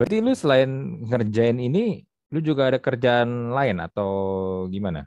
[0.00, 2.00] Berarti lu selain ngerjain ini,
[2.32, 4.08] lu juga ada kerjaan lain atau
[4.72, 5.04] gimana?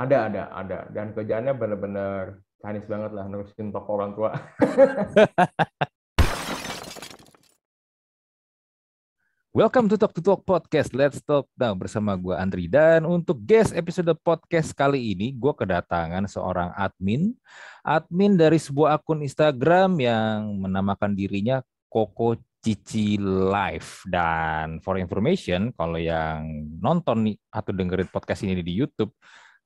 [0.00, 0.88] Ada, ada, ada.
[0.88, 4.32] Dan kerjaannya bener-bener Chinese banget lah, nerusin toko orang tua.
[9.60, 10.96] Welcome to Talk to Talk Podcast.
[10.96, 16.24] Let's talk now bersama gue Andri dan untuk guest episode podcast kali ini gue kedatangan
[16.32, 17.36] seorang admin,
[17.84, 21.60] admin dari sebuah akun Instagram yang menamakan dirinya
[21.92, 26.46] Koko Cici Live dan for information kalau yang
[26.78, 29.10] nonton nih atau dengerin podcast ini di YouTube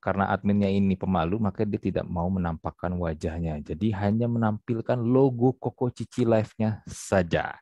[0.01, 5.93] karena adminnya ini pemalu maka dia tidak mau menampakkan wajahnya jadi hanya menampilkan logo Koko
[5.93, 7.53] Cici Live-nya saja.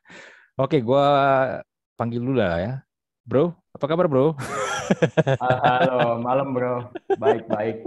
[0.56, 1.04] Oke, gue
[2.00, 2.74] panggil dulu lah ya.
[3.28, 4.32] Bro, apa kabar bro?
[5.42, 6.88] Halo, malam bro.
[7.20, 7.84] Baik-baik.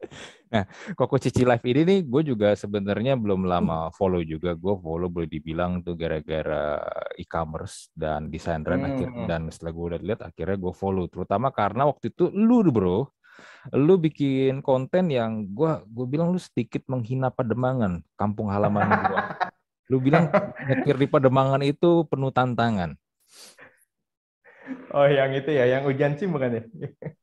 [0.48, 0.64] Nah,
[0.96, 4.56] Koko Cici Live ini nih gue juga sebenarnya belum lama follow juga.
[4.56, 6.80] Gue follow boleh dibilang tuh gara-gara
[7.20, 8.84] e-commerce dan desain Hmm.
[8.84, 11.04] akhir dan setelah gue udah lihat akhirnya gue follow.
[11.08, 13.08] Terutama karena waktu itu lu bro,
[13.76, 19.20] lu bikin konten yang gue gue bilang lu sedikit menghina Pademangan, kampung halaman gue.
[19.88, 20.28] Lu bilang
[20.68, 22.92] nyetir di Pademangan itu penuh tantangan.
[24.92, 26.62] Oh, yang itu ya, yang ujian SIM bukan ya?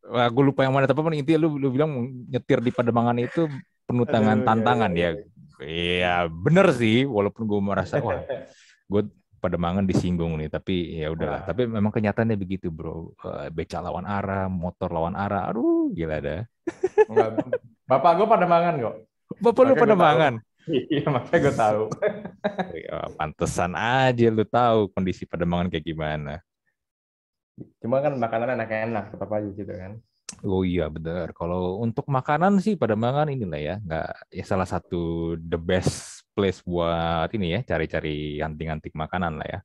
[0.06, 1.92] Wah, gue lupa yang mana tapi intinya lu lu bilang
[2.30, 3.50] nyetir di Pademangan itu
[3.86, 5.24] penuh tangan Aduh, tantangan iya, ya.
[5.62, 8.22] Iya, bener sih walaupun gue merasa wah
[8.92, 9.02] gue
[9.46, 11.46] Pademangan disinggung nih tapi ya udahlah.
[11.46, 13.14] Tapi memang kenyataannya begitu, Bro.
[13.22, 15.54] Eh, Beca lawan arah, motor lawan arah.
[15.54, 16.42] Aduh, gila dah.
[17.86, 18.96] Bapak gue pada mangan kok.
[19.38, 20.34] Bapak lu Pademangan.
[20.66, 21.82] Iya, makanya gue tahu.
[23.22, 26.42] Pantesan aja lu tahu kondisi Pademangan kayak gimana.
[27.80, 30.02] Cuma kan makanan enak-enak, tetap aja gitu kan.
[30.44, 31.32] Oh iya benar.
[31.32, 37.32] Kalau untuk makanan sih Pademangan inilah ya, nggak ya salah satu the best place buat
[37.32, 39.60] ini ya, cari-cari anting-anting makanan lah ya.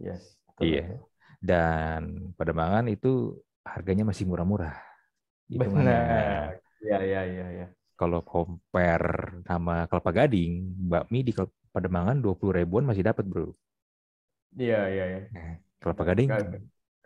[0.00, 0.40] Yes.
[0.56, 0.96] Iya.
[1.36, 4.80] Dan Pademangan itu harganya masih murah-murah.
[5.50, 6.56] Benar.
[6.80, 7.66] Iya, iya, iya, iya.
[8.00, 11.36] Kalau compare sama Kelapa Gading, bakmi di
[11.70, 13.52] Pademangan 20 ribuan masih dapat bro.
[14.56, 15.20] Iya, iya, iya.
[15.76, 16.32] Kelapa Gading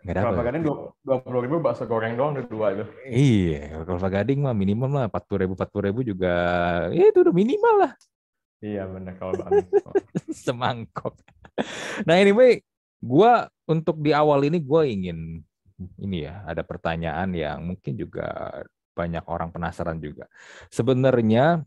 [0.05, 0.45] Nggak- nggak Kelapa dapat.
[0.53, 0.63] Gading
[1.01, 2.85] dua puluh ribu bakso goreng doang udah dua itu.
[3.09, 6.35] Iya, Kelapa Gading mah minimum lah 40 ribu, 40 ribu juga,
[6.93, 7.91] ya itu udah minimal lah.
[8.61, 9.65] Iya benar kalau bakmi.
[10.45, 11.17] semangkok.
[12.05, 12.61] Nah anyway,
[13.01, 15.41] gua untuk di awal ini gue ingin
[15.99, 18.61] ini ya ada pertanyaan yang mungkin juga
[18.95, 20.29] banyak orang penasaran juga.
[20.71, 21.65] Sebenarnya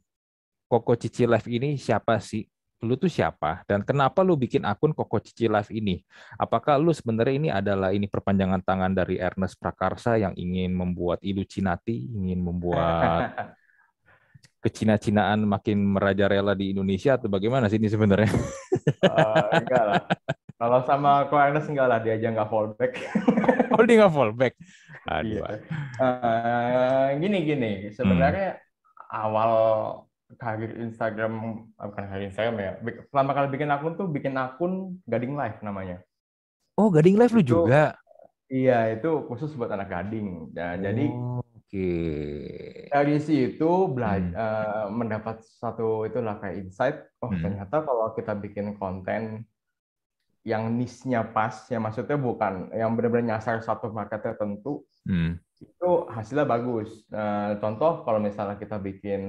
[0.64, 2.46] Koko Cici Live ini siapa sih?
[2.78, 3.66] Lu tuh siapa?
[3.66, 5.98] Dan kenapa lu bikin akun Koko Cici Live ini?
[6.38, 12.06] Apakah lu sebenarnya ini adalah ini perpanjangan tangan dari Ernest Prakarsa yang ingin membuat Illuminati,
[12.06, 13.34] ingin membuat
[14.62, 18.30] kecina-cinaan makin merajalela di Indonesia atau bagaimana sih ini sebenarnya?
[18.30, 20.02] Eh, enggak lah.
[20.58, 22.92] Kalau sama Ko Ernest enggak lah, dia aja nggak fallback.
[23.68, 24.54] Oh dia nggak fallback.
[25.06, 25.38] Aduh.
[25.38, 25.46] Iya.
[26.02, 28.58] Eh, gini gini, sebenarnya
[29.12, 29.52] awal
[30.36, 32.72] karir Instagram, bukan karir Instagram ya.
[33.08, 36.04] Pertama kali bikin akun tuh bikin akun Gading Live namanya.
[36.76, 37.96] Oh Gading Live lu juga.
[38.48, 40.52] Iya, itu khusus buat anak gading.
[40.56, 41.92] Nah, jadi Oh, Oke.
[42.88, 44.96] dari situ belajar Hmm.
[44.96, 46.96] mendapat satu itulah kayak insight.
[47.20, 47.44] Oh, Hmm.
[47.44, 49.44] ternyata kalau kita bikin konten
[50.48, 55.36] yang niche-nya pas, ya maksudnya bukan yang benar-benar nyasar satu market tertentu, Hmm.
[55.60, 57.04] itu hasilnya bagus.
[57.12, 59.20] Nah, contoh kalau misalnya kita bikin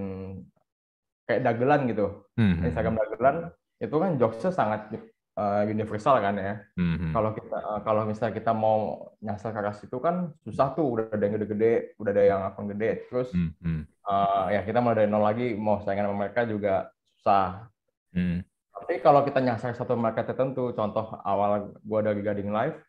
[1.29, 2.65] kayak dagelan gitu, Hmm.
[2.65, 3.35] Instagram dagelan,
[3.77, 4.89] itu kan jokesnya sangat
[5.37, 6.53] uh, universal kan ya.
[6.73, 7.13] Hmm.
[7.13, 11.21] Kalau kita uh, kalau misalnya kita mau nyasar ke situ kan susah tuh, udah ada
[11.21, 13.53] yang gede-gede, udah ada yang akun gede, terus Hmm.
[13.61, 13.81] Hmm.
[14.09, 16.89] uh, ya kita mulai dari nol lagi, mau saingan sama mereka juga
[17.21, 17.69] susah.
[18.17, 18.41] Hmm.
[18.73, 22.81] Tapi kalau kita nyasar satu market tertentu, contoh awal gua dari Gading Live,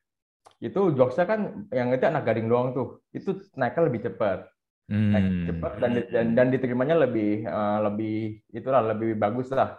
[0.62, 4.48] itu jokesnya kan yang itu anak Gading doang tuh, itu naiknya lebih cepat.
[4.90, 5.46] Naik Hmm.
[5.46, 8.16] cepat dan dan dan diterimanya lebih eh, lebih
[8.50, 9.78] itulah lebih bagus lah.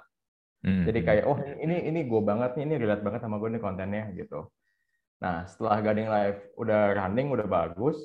[0.63, 0.85] Hmm.
[0.87, 4.03] Jadi kayak oh ini ini gue banget nih, ini relate banget sama gue nih kontennya
[4.15, 4.47] gitu.
[5.23, 7.97] Nah setelah Gading Live udah running udah bagus,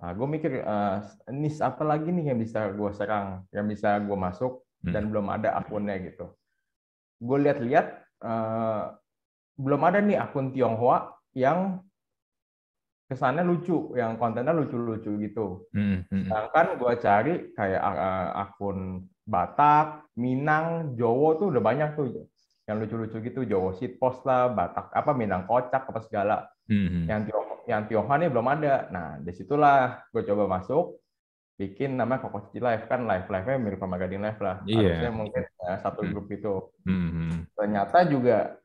[0.00, 0.96] nah, gue mikir eh,
[1.34, 4.94] niche apa lagi nih yang bisa gue serang, yang bisa gue masuk Hmm.
[4.94, 6.30] dan belum ada akunnya gitu.
[7.18, 7.86] Gue lihat-lihat
[8.22, 8.84] eh,
[9.58, 11.82] belum ada nih akun Tionghoa yang
[13.08, 15.64] kesannya lucu, yang kontennya lucu-lucu gitu.
[15.72, 16.04] Hmm.
[16.12, 16.28] Hmm.
[16.28, 22.28] Sedangkan gue cari kayak uh, akun Batak, Minang, Jowo tuh udah banyak tuh
[22.68, 23.48] yang lucu-lucu gitu.
[23.48, 26.36] Jowo shitpost lah, Batak apa Minang kocak apa segala.
[26.68, 27.08] Hmm.
[27.08, 28.74] Yang Tiong yang Tionghoa nih belum ada.
[28.92, 31.00] Nah di situlah gue coba masuk,
[31.56, 34.56] bikin nama Koko Cici Live kan live live nya mirip sama Gading Live lah.
[34.68, 34.84] Iya.
[34.84, 36.10] Harusnya mungkin ya, satu Hmm.
[36.12, 36.54] grup itu.
[36.84, 37.48] Hmm.
[37.56, 38.56] Ternyata juga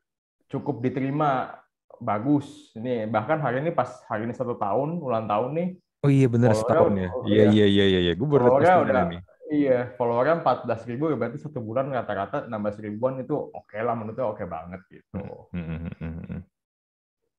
[0.52, 1.63] cukup diterima
[2.04, 2.70] bagus.
[2.76, 5.68] Ini bahkan hari ini pas hari ini satu tahun ulang tahun nih.
[6.04, 7.08] Oh iya benar setahun ya.
[7.24, 8.00] Iya iya iya iya.
[8.06, 8.12] iya.
[8.12, 9.20] Gue baru udah nih.
[9.52, 14.44] iya followernya 14 ribu berarti satu bulan rata-rata 16 ribuan itu oke lah menurutnya oke
[14.44, 15.20] banget gitu.
[15.52, 16.40] Hmm, hmm, hmm, hmm, hmm.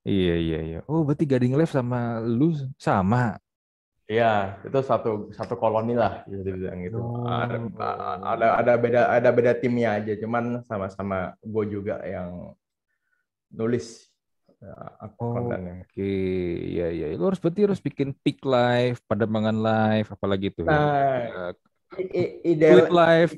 [0.06, 0.80] Iya iya iya.
[0.86, 3.38] Oh berarti Gading Live sama lu sama.
[4.06, 7.02] Iya, itu satu satu koloni lah bisa dibilang gitu.
[7.02, 7.26] Oh.
[7.26, 7.58] Ada,
[8.22, 12.54] ada ada beda ada beda timnya aja, cuman sama-sama gue juga yang
[13.50, 14.06] nulis
[14.66, 14.74] ya,
[15.16, 15.86] Oh, kontennya.
[15.86, 16.12] Oke,
[16.66, 17.06] iya iya.
[17.14, 20.66] Lu harus berarti harus bikin pick live, pademangan live, apalagi tuh.
[20.66, 21.54] Nah,
[21.96, 23.32] Eh, i- i- ideal Tweet live.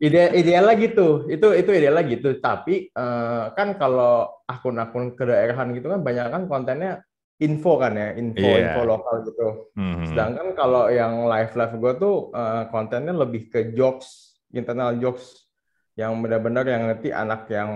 [0.00, 1.08] ide idealnya gitu.
[1.26, 2.36] Itu itu idealnya gitu.
[2.38, 7.00] Tapi eh, kan kalau akun-akun kedaerahan gitu kan banyak kan kontennya
[7.40, 8.76] info kan ya, info Iya.
[8.76, 9.48] info lokal gitu.
[9.76, 10.04] Mhm.
[10.12, 15.48] Sedangkan kalau yang live live gue tuh eh, kontennya lebih ke jokes, internal jokes
[15.96, 17.70] yang benar-benar yang nanti anak yang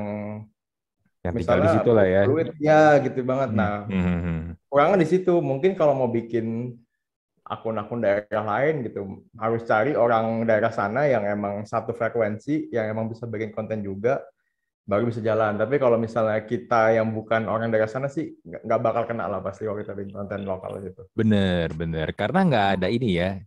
[1.25, 2.21] Yang tinggal di misalnya situ lah ya.
[2.29, 3.49] fluid, ya gitu banget.
[3.56, 4.38] Nah, Mhm.
[4.69, 5.35] kurangnya di situ.
[5.41, 6.76] Mungkin kalau mau bikin
[7.44, 13.09] akun-akun daerah lain gitu, harus cari orang daerah sana yang emang satu frekuensi, yang emang
[13.12, 14.25] bisa bikin konten juga,
[14.85, 15.56] baru bisa jalan.
[15.56, 19.65] Tapi kalau misalnya kita yang bukan orang daerah sana sih nggak bakal kena lah pasti
[19.65, 21.05] kalau kita bikin konten lokal gitu.
[21.12, 22.12] Bener bener.
[22.17, 23.41] Karena nggak ada ini ya,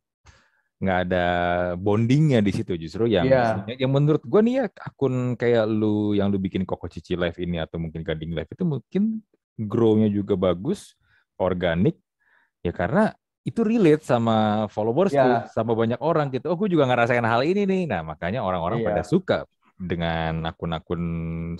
[0.77, 1.25] nggak ada
[1.73, 3.65] bondingnya di situ justru yang Iya.
[3.81, 7.57] yang menurut gue nih ya akun kayak lu yang lu bikin Koko Cici Live ini
[7.57, 9.25] atau mungkin Gading Live itu mungkin
[9.57, 10.93] grow-nya juga bagus,
[11.35, 11.97] organik
[12.61, 13.09] ya karena
[13.41, 15.49] itu relate sama followers tuh, Iya.
[15.49, 16.51] sama banyak orang gitu.
[16.51, 17.83] Oh, gue juga ngerasain hal ini nih.
[17.87, 18.87] Nah, makanya orang-orang Iya.
[18.91, 19.37] pada suka
[19.79, 21.01] dengan akun-akun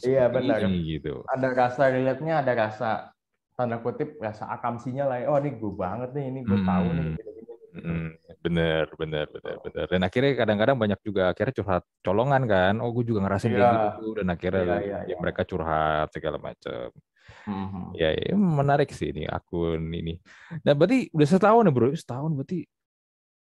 [0.04, 0.60] Iya, seperti benar.
[0.68, 1.24] ini gitu.
[1.26, 2.90] Ada rasa relate-nya, ada rasa
[3.56, 5.26] tanda kutip rasa akamsinya lah.
[5.32, 7.06] Oh, ini gue banget nih, ini gue tahu nih.
[7.08, 7.16] Hmm.
[7.84, 8.10] Hmm,
[8.42, 9.86] bener, bener, bener, bener.
[9.88, 12.74] Dan akhirnya kadang-kadang banyak juga akhirnya curhat colongan kan.
[12.82, 13.82] Oh, gue juga ngerasain kayak Iya.
[13.94, 14.06] gitu.
[14.18, 15.18] Dan akhirnya Iya, iya, ya iya.
[15.20, 16.90] mereka curhat segala macam.
[17.48, 17.84] Mhm.
[17.96, 20.18] Ya, ya, menarik sih ini akun ini.
[20.64, 21.88] Nah, berarti udah setahun ya bro?
[21.92, 22.64] Setahun berarti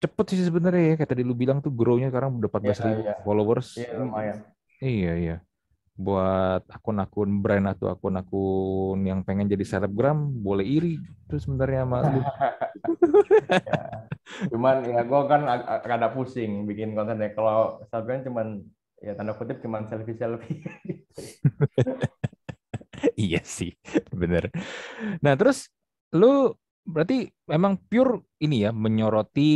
[0.00, 0.94] cepet sih sebenarnya ya.
[1.00, 3.24] Kayak tadi lu bilang tuh grow-nya sekarang udah 14 ribu Iya, iya.
[3.24, 3.68] followers.
[3.76, 4.36] Iya, lumayan.
[4.80, 5.36] Iya, iya.
[5.96, 10.94] Buat akun-akun brand atau akun-akun yang pengen jadi selebgram, boleh iri
[11.28, 12.20] tuh sebenarnya sama lu.
[12.20, 13.82] Ya.
[14.52, 17.34] Cuman ya gue kan ag- pusing bikin kontennya.
[17.34, 18.46] Kalau Instagram cuman
[19.00, 20.64] ya tanda kutip cuman selfie-selfie.
[23.16, 23.72] Iya sih,
[24.12, 24.52] bener.
[25.24, 25.72] Nah, terus
[26.12, 26.52] lu
[26.84, 29.52] berarti memang pure ini ya, menyoroti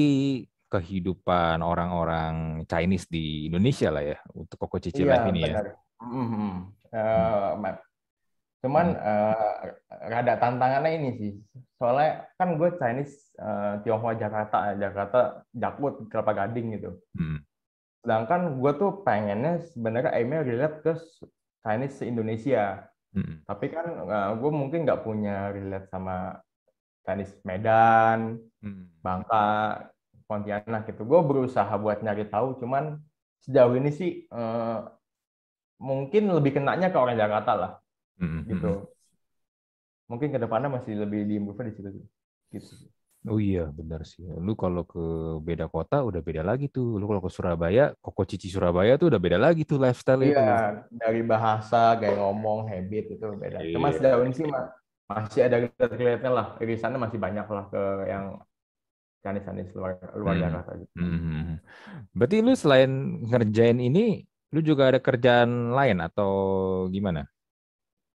[0.72, 5.76] kehidupan orang-orang Chinese di Indonesia lah ya, untuk Koko Cici Live ini ya.
[6.05, 6.25] Benar.
[6.25, 6.53] Mhm.
[6.95, 7.83] Eh, ma-
[8.65, 9.61] cuman eh,
[10.09, 11.33] rada tantangannya ini sih.
[11.77, 15.21] Soalnya kan gue Chinese eh, Tionghoa Jakarta, Jakarta
[15.53, 16.97] Jakut Kelapa Gading gitu.
[17.12, 17.45] Hmm.
[18.05, 20.93] Sedangkan gue tuh pengennya sebenarnya aimnya relate ke
[21.65, 22.89] Chinese se-Indonesia.
[23.12, 23.45] Hmm.
[23.45, 23.87] Tapi kan
[24.41, 26.41] gue mungkin nggak punya relate sama
[27.05, 28.89] Chinese Medan, Hmm.
[29.05, 29.77] Bangka,
[30.25, 31.05] Pontianak gitu.
[31.05, 32.97] Gue berusaha buat nyari tahu, cuman
[33.45, 34.79] sejauh ini sih eh,
[35.79, 37.73] mungkin lebih kenanya ke orang Jakarta lah,
[38.21, 38.47] Hmm.
[38.47, 38.88] gitu.
[40.11, 41.88] Mungkin ke depannya masih lebih diimprove di situ.
[42.53, 42.73] Gitu.
[43.25, 44.21] Oh iya, benar sih.
[44.21, 45.00] Lu kalau ke
[45.41, 47.00] beda kota udah beda lagi tuh.
[47.00, 50.37] Lu kalau ke Surabaya, Koko Cici Surabaya tuh udah beda lagi tuh lifestyle itu.
[50.37, 53.65] Iya, dari bahasa, gaya ngomong, habit itu beda.
[53.73, 53.97] Cuma Iya.
[53.97, 54.69] sejauh ini sih ma-
[55.09, 55.56] masih ada
[55.88, 56.46] relate-nya lah.
[56.60, 57.82] Irisannya masih banyak lah ke
[58.13, 58.25] yang
[59.25, 60.44] Chinese-Chinese luar, luar Hmm.
[60.44, 60.93] Jakarta gitu.
[61.01, 61.56] Hmm.
[62.13, 62.93] Berarti lu selain
[63.25, 64.20] ngerjain ini,
[64.55, 66.31] lu juga ada kerjaan lain atau
[66.87, 67.27] gimana?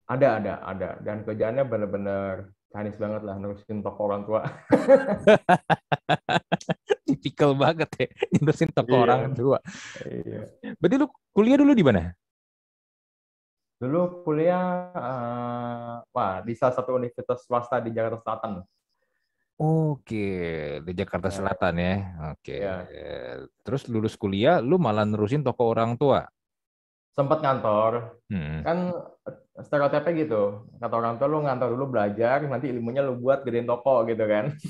[0.04, 0.88] Ada, ada, ada.
[1.00, 4.44] Dan kerjaannya bener-bener Chinese banget lah, nerusin toko orang tua.
[7.08, 9.02] Tipikal banget ya, nyurusin toko Iya.
[9.08, 9.58] orang tua.
[10.04, 10.40] Iya.
[10.76, 12.12] Berarti lu kuliah dulu di mana?
[13.80, 18.52] Dulu kuliah, eh, wah, di salah satu universitas swasta di Jakarta Selatan.
[19.56, 20.28] Oke,
[20.84, 21.36] di Jakarta Ya.
[21.40, 21.94] Selatan ya.
[22.36, 22.56] Oke.
[22.60, 22.84] Ya.
[23.64, 26.28] Terus lulus kuliah, lu malah nerusin toko orang tua.
[27.16, 28.60] Sempat ngantor, Hmm.
[28.60, 28.92] kan
[29.64, 30.68] stereotipnya gitu.
[30.76, 34.52] Kata orang tua lu ngantor dulu belajar, nanti ilmunya lu buat gedein toko gitu kan.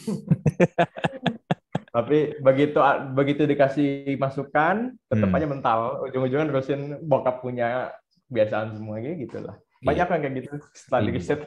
[1.96, 2.78] Tapi begitu
[3.10, 5.34] begitu dikasih masukan, tetap Hmm.
[5.34, 5.78] aja mental.
[6.06, 7.90] Ujung-ujungnya nerusin bokap punya
[8.30, 9.58] kebiasaan semua gitu lah.
[9.82, 11.16] Banyak kan kayak gitu setelah di Iya.
[11.18, 11.40] riset.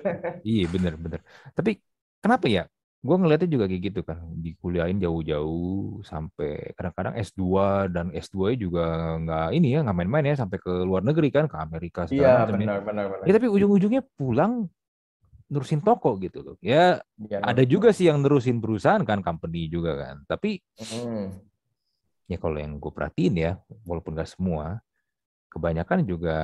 [0.43, 1.19] Iya bener bener.
[1.55, 1.79] Tapi
[2.19, 2.67] kenapa ya?
[2.99, 4.19] Gue ngeliatnya juga kayak gitu kan.
[4.43, 7.43] Dikuliahin jauh-jauh sampai kadang-kadang S2
[7.87, 11.55] dan S2 juga nggak ini ya nggak main-main ya sampai ke luar negeri kan ke
[11.55, 12.59] Amerika segala Iya, macam ya.
[12.59, 13.23] benar benar benar.
[13.23, 14.67] Ya tapi ujung-ujungnya pulang
[15.47, 16.55] nerusin toko gitu loh.
[16.59, 20.15] Ya Iya, ada juga sih yang nerusin perusahaan kan company juga kan.
[20.27, 20.59] Tapi
[20.91, 21.39] Hmm.
[22.27, 23.51] ya kalau yang gue perhatiin ya
[23.87, 24.83] walaupun nggak semua
[25.49, 26.37] kebanyakan juga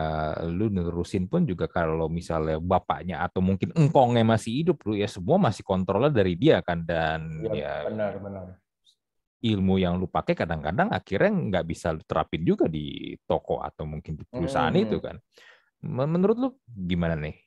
[0.50, 5.38] lu nerusin pun juga kalau misalnya bapaknya atau mungkin engkongnya masih hidup lu ya semua
[5.38, 8.46] masih kontrolnya dari dia kan dan ya, ya benar benar
[9.46, 14.18] ilmu yang lu pakai kadang-kadang akhirnya nggak bisa lu terapin juga di toko atau mungkin
[14.18, 14.84] di perusahaan Hmm.
[14.90, 15.16] itu kan
[15.86, 17.38] Men- menurut lu gimana nih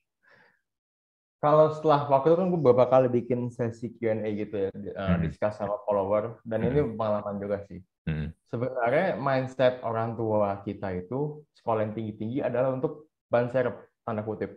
[1.38, 5.22] Kalau setelah waktu itu kan gue beberapa kali bikin sesi Q&A gitu ya, uh, Hmm.
[5.22, 7.78] discuss sama follower, dan ini pengalaman juga sih.
[8.08, 8.32] Hmm.
[8.48, 13.76] Sebenarnya mindset orang tua kita itu sekolah yang tinggi-tinggi adalah untuk ban serep,
[14.08, 14.56] tanda kutip.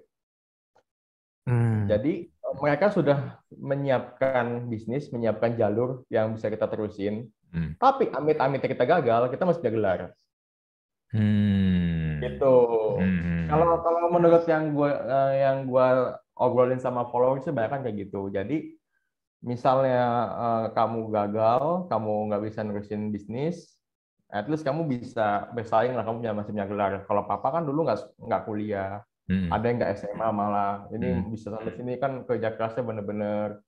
[1.43, 1.91] Hmm.
[1.91, 7.27] Jadi uh, mereka sudah menyiapkan bisnis, menyiapkan jalur yang bisa kita terusin.
[7.51, 7.75] Hmm.
[7.75, 9.99] Tapi amit-amit kita gagal, kita masih bisa gelar.
[11.11, 12.23] Hmm.
[12.23, 12.55] Gitu.
[12.95, 13.51] Hmm.
[13.51, 14.91] Kalau kalau menurut yang gue
[15.35, 18.31] yang gua obrolin sama followers banyak kan kayak gitu.
[18.31, 18.79] Jadi
[19.41, 20.01] misalnya
[20.37, 23.77] eh, kamu gagal, kamu nggak bisa nerusin bisnis,
[24.31, 26.91] at least kamu bisa bersaing lah, kamu punya masih punya gelar.
[27.09, 29.47] Kalau papa kan dulu nggak nggak kuliah, Hmm.
[29.47, 30.91] ada yang nggak SMA malah.
[30.91, 31.31] Ini Hmm.
[31.31, 33.63] bisa sampai sini kan kerja kerasnya bener-bener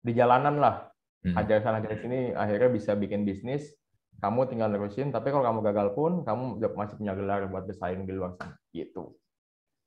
[0.00, 0.88] di jalanan lah.
[1.26, 1.36] Hmm.
[1.36, 3.74] Ajar sana ajar sini, akhirnya bisa bikin bisnis.
[4.16, 8.16] Kamu tinggal nerusin, tapi kalau kamu gagal pun, kamu masih punya gelar buat bersaing di
[8.16, 8.56] luar sana.
[8.72, 9.12] Gitu.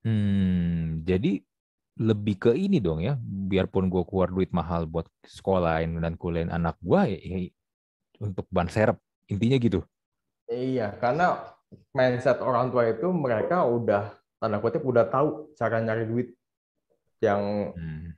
[0.05, 1.41] Hmm, jadi
[1.99, 3.17] lebih ke ini dong ya,
[3.49, 7.37] biarpun gue keluar duit mahal buat sekolahin dan kuliahin anak gue, ya, ya
[8.21, 9.81] untuk ban serep, intinya gitu.
[10.45, 11.41] Iya, karena
[11.93, 16.27] mindset orang tua itu mereka udah tanda kutip udah tahu cara nyari duit
[17.19, 18.15] yang Hmm.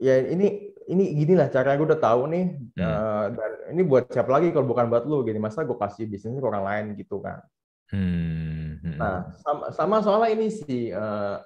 [0.00, 2.46] ya ini ini gini lah cara gue udah tahu nih
[2.78, 2.80] Hmm.
[2.80, 6.38] eh, dan ini buat siapa lagi kalau bukan buat lu gini masa gue kasih bisnis
[6.38, 7.42] ke orang lain gitu kan.
[7.92, 8.80] Hmm.
[8.80, 8.96] hmm.
[8.96, 11.36] Nah sama, sama soalnya ini sih eh,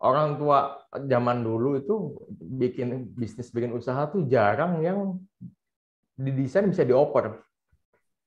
[0.00, 0.58] orang tua
[1.12, 1.94] zaman dulu itu
[2.60, 2.88] bikin
[3.20, 4.98] bisnis bikin usaha tuh jarang yang
[6.18, 7.40] didesain bisa dioper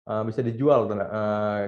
[0.04, 1.62] Eh, bisa dijual Eh,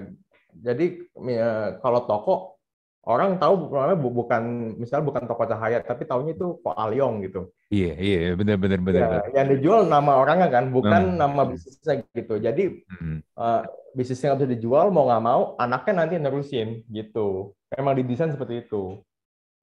[0.59, 2.59] jadi eh, kalau toko
[3.07, 4.43] orang tahu bu- bukan
[4.75, 9.07] misal bukan toko cahaya tapi taunya itu kok Aliong gitu Iya, iya, benar, benar, benar.
[9.07, 11.19] Ya, yang dijual nama orangnya kan bukan Hmm.
[11.21, 13.23] nama bisnisnya gitu jadi Hmm.
[13.23, 13.61] eh,
[13.95, 18.99] bisnisnya nggak bisa dijual mau nggak mau anaknya nanti nerusin gitu emang didesain seperti itu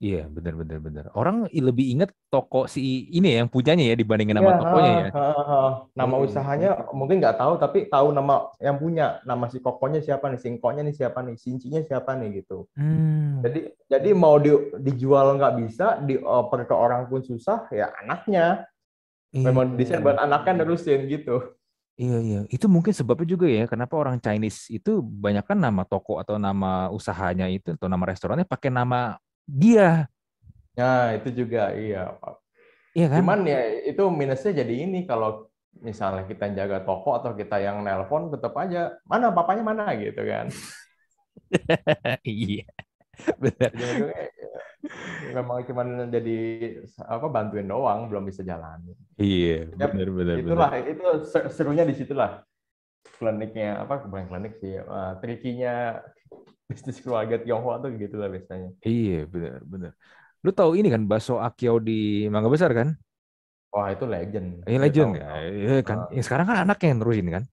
[0.03, 1.05] Iya, benar, benar, benar.
[1.15, 5.09] Orang lebih ingat toko si ini ya, yang punyanya ya dibandingin nama Iya, tokonya ya.
[5.15, 5.61] ha, ha, ha.
[5.95, 6.25] Nama Hmm.
[6.27, 9.23] usahanya mungkin nggak tahu, tapi tahu nama yang punya.
[9.23, 12.67] Nama si kokonya siapa nih, singkoknya nih siapa nih, sincinya siapa nih gitu.
[12.75, 13.47] Hmm.
[13.47, 14.51] Jadi jadi mau di,
[14.83, 18.67] dijual nggak bisa, dioper ke orang pun susah, ya anaknya.
[19.31, 19.79] Memang Iya.
[19.79, 21.55] desain buat anaknya nerusin gitu.
[21.95, 22.41] Iya, iya.
[22.51, 26.91] Itu mungkin sebabnya juga ya, kenapa orang Chinese itu banyak kan nama toko atau nama
[26.91, 29.15] usahanya itu atau nama restorannya pakai nama
[29.47, 30.09] dia,
[30.77, 31.99] Nah itu juga iya.
[32.97, 33.21] iya kan?
[33.21, 33.59] Cuman ya
[33.91, 35.49] itu minusnya jadi ini kalau
[35.81, 40.47] misalnya kita jaga toko atau kita yang nelpon tetap aja mana papanya mana gitu kan.
[42.25, 42.65] Iya,
[43.43, 43.73] benar.
[45.23, 46.37] Ya, memang cuman jadi
[47.01, 48.83] apa bantuin doang belum bisa jalan
[49.21, 50.73] Iya, Yap, benar, benar, itulah benar.
[50.83, 52.43] itu ser- serunya di situlah
[53.19, 56.01] kliniknya apa bukan klinik sih uh, trikinya
[56.73, 59.91] bisnis keluarga Tionghoa tuh gitu lah biasanya Iya, benar, benar.
[60.45, 61.93] Lu tahu ini kan bakso Akio di
[62.33, 62.89] Mangga Besar kan?
[63.73, 65.13] wah itu legend Eh Udah legend tahu.
[65.21, 65.27] ya,
[65.59, 65.99] Iya kan.
[65.99, 66.09] Ah.
[66.15, 67.45] Ya, sekarang kan anaknya yang nerusin kan?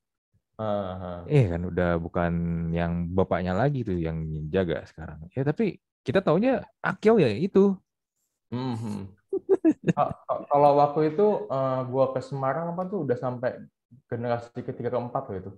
[0.57, 1.31] Ah.
[1.33, 2.31] Eh kan udah bukan
[2.77, 4.17] yang bapaknya lagi tuh yang
[4.53, 5.19] jaga sekarang.
[5.35, 5.63] Ya tapi
[6.05, 6.49] kita taunya
[6.87, 7.59] Akio ya itu.
[8.51, 8.95] Mhm.
[9.95, 11.23] Ka- ka- kalau waktu itu
[11.55, 13.51] uh, gua ke Semarang apa tuh udah sampai
[14.09, 15.51] generasi ketiga keempat loh itu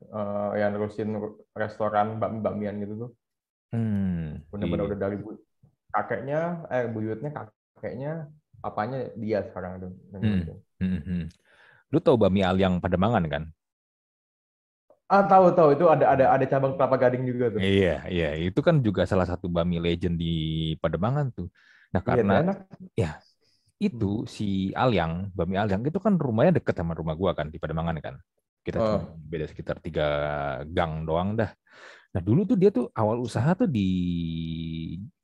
[0.00, 1.12] Uh, yang nerusin
[1.52, 3.10] restoran bakmi bakmian gitu tuh
[3.72, 4.42] Hmm.
[4.50, 4.90] benar-benar iya.
[4.90, 5.42] udah dari bu-
[5.94, 6.38] kakeknya
[6.74, 8.10] eh buyutnya kakeknya
[8.66, 9.72] apanya dia sekarang
[10.12, 10.42] yang Hmm.
[10.80, 11.22] Hmm, hmm.
[11.92, 13.44] Lu tahu Bami Aliang Pademangan kan?
[15.14, 18.24] ah tahu tahu itu ada ada ada cabang kelapa gading juga tuh Iya, iya.
[18.46, 20.26] Itu kan juga salah satu Bami legend di
[20.82, 21.46] Pademangan tuh.
[21.92, 22.56] Nah Iya, karena enak.
[23.80, 24.44] itu si
[24.76, 28.14] Aliang, Bami Aliang itu kan rumahnya deket sama rumah gua kan di Pademangan kan.
[28.70, 29.18] Kita cuma Oh.
[29.18, 30.06] beda sekitar tiga
[30.70, 31.50] gang doang dah.
[32.14, 33.90] Nah dulu tuh dia tuh awal usaha tuh di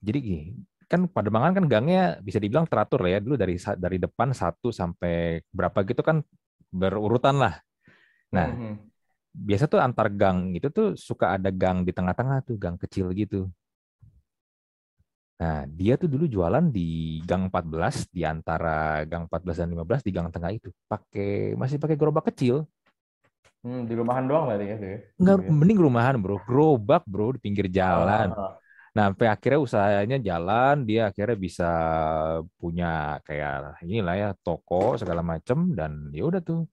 [0.02, 0.58] jadi gini,
[0.90, 5.46] kan Pademangan kan gangnya bisa dibilang teratur lah ya dulu dari dari depan satu sampai
[5.54, 6.26] berapa gitu kan
[6.74, 7.54] berurutan lah.
[8.34, 8.74] Nah Mhm.
[9.36, 13.46] biasa tuh antar gang itu tuh suka ada gang di tengah-tengah tuh gang kecil gitu.
[15.36, 20.08] Nah, dia tuh dulu jualan di gang 14 di antara gang 14 dan 15 di
[20.08, 20.72] gang tengah itu.
[20.88, 22.64] Pakai masih pakai gerobak kecil.
[23.66, 24.98] Hmm, di rumahan doang berarti ya ya?
[25.18, 25.50] Enggak ya?
[25.50, 26.38] mending rumahan, Bro.
[26.46, 28.30] Gerobak, Bro, di pinggir jalan.
[28.30, 28.54] Ah, ah.
[28.94, 31.70] Nah, sampai akhirnya usahanya jalan, dia akhirnya bisa
[32.62, 36.64] punya kayak inilah ya toko segala macem dan ya udah tuh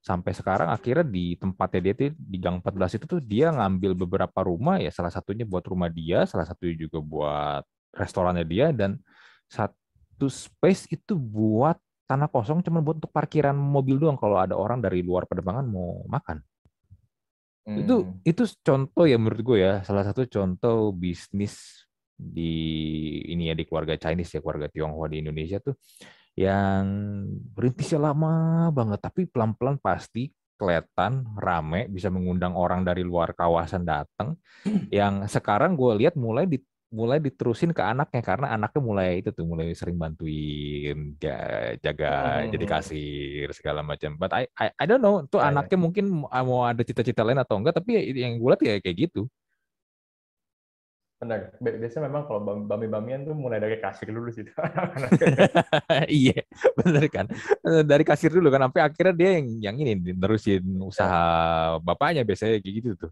[0.00, 4.40] sampai sekarang akhirnya di tempatnya dia tuh di Gang 14 itu tuh dia ngambil beberapa
[4.46, 9.02] rumah ya salah satunya buat rumah dia, salah satunya juga buat restorannya dia dan
[9.50, 11.76] satu space itu buat
[12.06, 14.16] tanah kosong cuma buat untuk parkiran mobil doang.
[14.16, 16.38] Kalau ada orang dari luar penerbangan mau makan.
[17.66, 17.82] Hmm.
[17.82, 19.82] Itu itu contoh ya menurut gue ya.
[19.82, 21.84] Salah satu contoh bisnis
[22.16, 22.54] di
[23.28, 25.76] ini ya di keluarga Chinese ya keluarga Tionghoa di Indonesia tuh
[26.38, 26.86] yang
[27.52, 29.02] berintisnya lama banget.
[29.02, 34.40] Tapi pelan-pelan pasti kelihatan rame bisa mengundang orang dari luar kawasan datang
[34.88, 36.56] yang sekarang gue lihat mulai di
[36.96, 41.12] mulai diterusin ke anaknya karena anaknya mulai itu tuh mulai sering bantuin
[41.84, 42.56] jaga hmm.
[42.56, 44.16] jadi kasir segala macam.
[44.16, 47.76] But I, I I don't know tuh anaknya mungkin mau ada cita-cita lain atau enggak
[47.76, 49.28] tapi yang gue lihat ya kayak gitu.
[51.16, 51.56] Benar.
[51.64, 54.44] Biasanya memang kalau bami-bamian tuh mulai dari kasir dulu sih.
[56.12, 56.44] iya,
[56.76, 57.26] benar kan.
[57.64, 62.74] Dari kasir dulu kan sampai akhirnya dia yang yang ini terusin usaha bapaknya biasanya kayak
[62.84, 63.10] gitu tuh.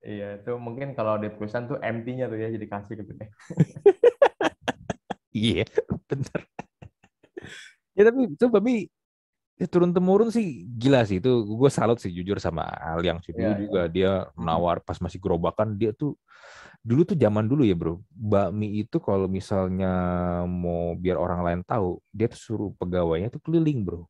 [0.00, 3.28] Iya, itu mungkin kalau di perusahaan tuh empty-nya tuh ya jadi kasir gitu deh.
[5.36, 5.68] iya,
[6.08, 6.40] benar.
[7.92, 8.88] ya tapi itu Bami
[9.60, 13.36] ya, turun temurun sih gila sih itu gue salut sih jujur sama Al yang sih
[13.36, 13.92] dulu ya, juga ya.
[13.92, 16.16] dia menawar pas masih gerobakan dia tuh
[16.80, 19.92] dulu tuh zaman dulu ya bro bakmi itu kalau misalnya
[20.48, 24.08] mau biar orang lain tahu dia tuh suruh pegawainya tuh keliling bro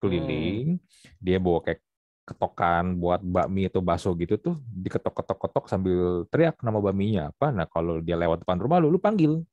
[0.00, 1.20] keliling hmm.
[1.20, 1.83] dia bawa kayak
[2.24, 8.00] ketokan buat bakmi atau bakso gitu tuh diketok-ketok-ketok sambil teriak nama bakminya apa nah kalau
[8.00, 9.44] dia lewat depan rumah lu lu panggil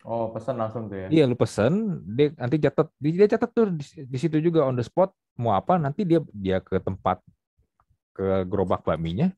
[0.00, 1.08] Oh, pesan langsung tuh ya?
[1.12, 4.80] Iya, lu pesan, dia nanti catat, dia catat tuh di, di situ juga on the
[4.80, 7.20] spot mau apa, nanti dia dia ke tempat
[8.16, 9.28] ke gerobak bakminya,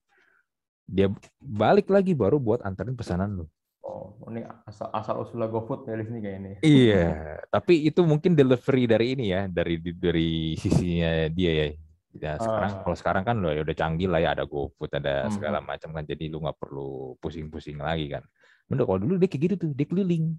[0.86, 1.10] dia
[1.42, 3.46] balik lagi baru buat anterin pesanan lu.
[3.82, 6.50] Oh, ini asal asal usul GoFood ya di sini kayak ini.
[6.62, 11.66] Iya, tapi itu mungkin delivery dari ini ya, dari dari sisinya dia ya.
[12.12, 12.80] Ya sekarang uh.
[12.84, 15.32] kalau sekarang kan ya udah canggih lah ya ada GoFood, ada hmm.
[15.32, 18.24] segala macam kan jadi lu nggak perlu pusing-pusing lagi kan.
[18.68, 20.36] Menurut kalau dulu dia kayak gitu tuh, dia keliling.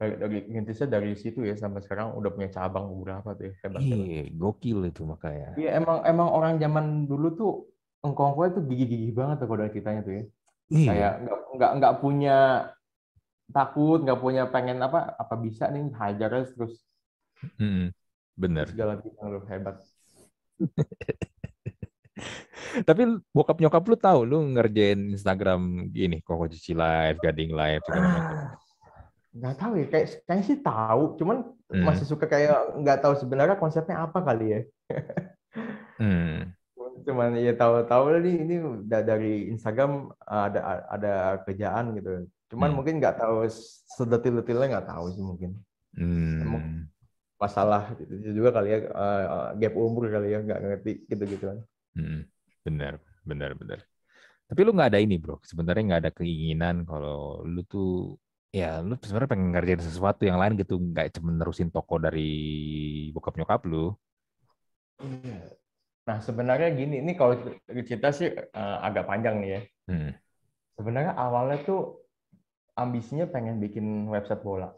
[0.00, 3.54] Dari, dari intinya dari situ ya sampai sekarang udah punya cabang beberapa tuh ya.
[3.62, 5.54] Hebat, Iya, gokil itu makanya.
[5.54, 7.52] Iya emang emang orang zaman dulu tuh
[8.02, 10.24] engkong itu gigih-gigih banget tuh kalau kitanya tuh ya.
[10.72, 10.88] Iya.
[10.90, 11.12] Kayak
[11.52, 12.36] nggak nggak punya
[13.52, 16.82] takut, nggak punya pengen apa apa bisa nih hajar terus.
[17.58, 17.90] Hmm,
[18.36, 18.66] bener.
[18.70, 19.76] Segala bidang lu hebat.
[22.88, 23.02] Tapi
[23.34, 28.32] bokap nyokap lu tahu lu ngerjain Instagram gini, kok cici live, gading live segala macam.
[29.32, 31.84] Nggak tahu ya, kayak kayaknya sih tahu, cuman hmm.
[31.88, 34.60] masih suka kayak nggak tahu sebenarnya konsepnya apa kali ya.
[36.04, 36.52] hmm
[37.02, 42.76] cuman ya tahu-tahu nih ini dari Instagram ada ada kerjaan gitu cuman hmm.
[42.78, 43.42] mungkin nggak tahu
[43.98, 45.50] sedetil-detilnya nggak tahu sih mungkin
[45.98, 46.86] hmm.
[47.42, 51.58] Masalah itu juga kali ya uh, gap umur kali ya nggak ngerti gitu gitu kan
[51.98, 52.20] hmm.
[52.62, 53.78] benar benar benar
[54.46, 58.14] tapi lu nggak ada ini bro sebenarnya nggak ada keinginan kalau lu tuh
[58.54, 62.30] ya lu sebenarnya pengen ngerjain sesuatu yang lain gitu nggak cuma nerusin toko dari
[63.10, 63.90] bokap nyokap lu
[65.02, 65.50] iya.
[66.02, 67.38] Nah, sebenarnya gini, ini kalau
[67.70, 69.60] cerita sih uh, agak panjang nih ya.
[69.86, 70.10] Hmm.
[70.74, 72.02] Sebenarnya awalnya tuh
[72.74, 74.74] ambisinya pengen bikin website bola.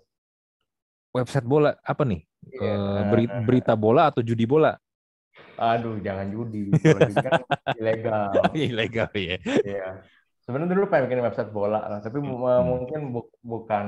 [1.14, 2.27] Website bola apa nih?
[2.50, 2.74] Yeah.
[2.74, 4.74] Uh, berita, berita bola atau judi bola?
[5.55, 6.74] Aduh, jangan judi.
[6.74, 7.40] judi kan
[7.81, 8.31] ilegal.
[8.55, 9.38] ilegal ya.
[9.62, 9.88] Iya.
[10.44, 12.68] Sebenarnya dulu pengen bikin website bola, lah, tapi hmm.
[12.68, 13.87] mungkin bu bukan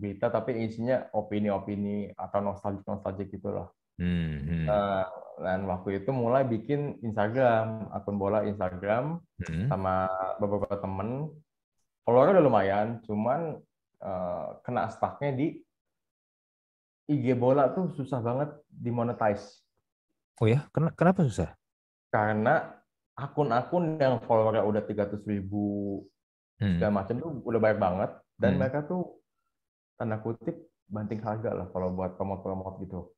[0.00, 3.76] berita, tapi isinya opini-opini atau nostalgia-nostalgia gitu loh.
[4.00, 4.66] Hmm, hmm.
[4.72, 5.04] Uh,
[5.44, 9.68] dan waktu itu mulai bikin Instagram, akun bola Instagram hmm.
[9.68, 10.08] sama
[10.40, 11.28] beberapa temen.
[12.08, 13.60] Followernya udah lumayan, cuman
[14.00, 15.60] uh, kena stucknya di
[17.08, 19.64] IG bola tuh susah banget dimonetize.
[20.38, 21.56] Oh ya, kenapa susah?
[22.12, 22.78] Karena
[23.18, 25.98] akun-akun yang followernya udah 300 ribu
[26.62, 26.78] hmm.
[26.78, 28.58] segala macam tuh udah banyak banget dan hmm.
[28.62, 29.18] mereka tuh
[29.98, 30.54] tanda kutip
[30.86, 33.10] banting harga lah kalau buat promote-promote gitu.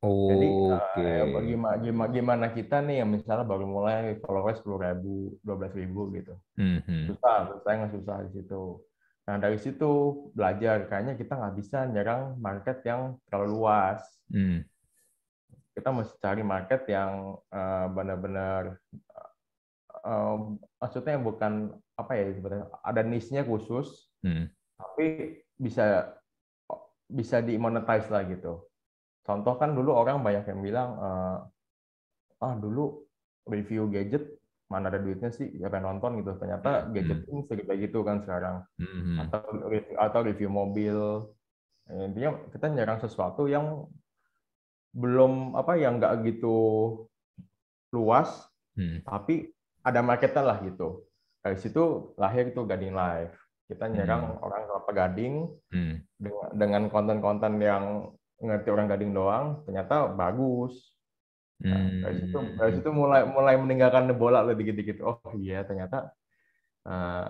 [0.00, 1.28] Oh, Jadi okay.
[1.28, 5.76] uh, gimana, gimana gimana kita nih yang misalnya baru mulai followers sepuluh ribu, dua belas
[5.76, 7.12] ribu gitu, mm-hmm.
[7.12, 8.80] susah, susah nggak susah di situ.
[9.30, 14.02] Nah dari situ belajar, kayaknya kita nggak bisa nyerang market yang terlalu luas.
[14.34, 14.66] Mm.
[15.70, 18.74] Kita mesti cari market yang uh, benar-benar,
[20.02, 24.50] uh, maksudnya bukan apa ya sebenarnya ada niche-nya khusus, mm.
[24.74, 26.10] tapi bisa
[27.06, 28.66] bisa dimonetize lah gitu
[29.30, 31.38] Contoh kan dulu orang banyak yang bilang, uh,
[32.42, 33.04] ah dulu
[33.46, 34.39] review gadget
[34.70, 36.94] mana ada duitnya sih siapa yang nonton gitu ternyata hmm.
[36.94, 39.18] gadget ini segede gitu kan sekarang hmm.
[39.26, 39.40] atau
[39.98, 41.26] atau review mobil
[41.90, 43.90] intinya kita nyerang sesuatu yang
[44.94, 46.58] belum apa yang nggak gitu
[47.94, 48.46] luas,
[48.78, 49.02] Hmm.
[49.02, 49.50] tapi
[49.82, 51.02] ada marketnya lah gitu.
[51.42, 53.34] Dari situ lahir itu Gading Live.
[53.66, 54.44] Kita nyerang Hmm.
[54.46, 55.34] orang kelapa Gading
[55.70, 55.94] Hmm.
[56.18, 60.89] dengan dengan konten-konten yang ngerti orang Gading doang, ternyata bagus.
[61.60, 62.56] Nah, dari situ Hmm.
[62.56, 65.04] dari situ mulai mulai meninggalkan bola lebih dikit-dikit.
[65.04, 66.08] Oh iya ternyata
[66.88, 67.26] eh,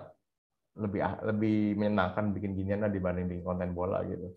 [0.79, 4.31] lebih ah- lebih menyenangkan bikin ginian lah dibanding bikin konten bola gitu.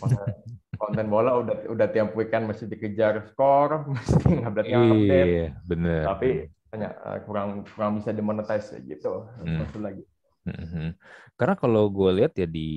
[0.00, 0.24] Konten,
[0.80, 6.02] konten bola udah udah tiap weekend mesti dikejar skor, mesti update update, Iya, bener.
[6.08, 6.28] tapi
[6.72, 9.28] ternyata eh, kurang kurang bisa dimonetize gitu.
[9.44, 9.60] Hmm.
[9.60, 10.02] Satu lagi.
[10.44, 10.96] Mhm.
[11.40, 12.68] Karena kalau gue lihat ya di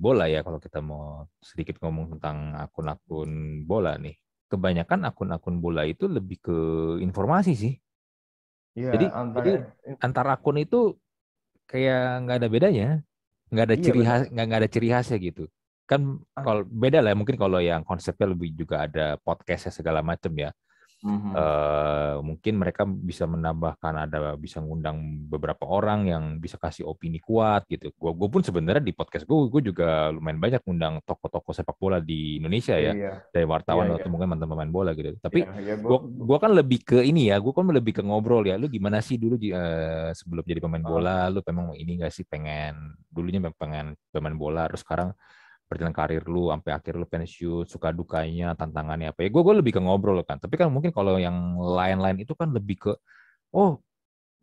[0.00, 4.14] bola ya, kalau kita mau sedikit ngomong tentang akun-akun bola nih,
[4.54, 6.58] kebanyakan akun-akun bola itu lebih ke
[7.02, 7.74] informasi sih.
[8.74, 9.62] Iya, Jadi- antara jadi-
[10.02, 10.94] Antar akun itu
[11.66, 12.88] kayak nggak ada bedanya,
[13.50, 15.44] nggak ada Iya, ciri khas, nggak nggak ada ciri khasnya gitu.
[15.84, 16.42] Kan Ah.
[16.42, 20.50] kalau beda lah, mungkin kalau yang konsepnya lebih juga ada podcastnya segala macam ya.
[21.04, 27.68] Eh, mungkin mereka bisa menambahkan ada bisa ngundang beberapa orang yang bisa kasih opini kuat
[27.68, 27.92] gitu.
[27.92, 32.00] Gue gue pun sebenarnya di podcast gue gue juga lumayan banyak ngundang tokoh-tokoh sepak bola
[32.00, 34.12] di Indonesia ya Iya, dari wartawan Iya, atau iya.
[34.16, 35.12] mungkin mantan pemain bola gitu.
[35.20, 38.02] Tapi iya, iya, gua gua- gua kan lebih ke ini ya, gua kan lebih ke
[38.02, 38.56] ngobrol ya.
[38.56, 40.88] Lu gimana sih dulu eh, sebelum jadi pemain Ah.
[40.88, 45.12] bola, lu memang ini gak sih pengen dulunya memang pengen pemain bola, terus sekarang
[45.66, 49.28] perjalanan karir lu sampai akhir lu pensiun, suka dukanya, tantangannya apa ya.
[49.32, 50.36] Gue gue lebih ke ngobrol kan.
[50.38, 52.92] Tapi kan mungkin kalau yang lain-lain itu kan lebih ke
[53.54, 53.80] oh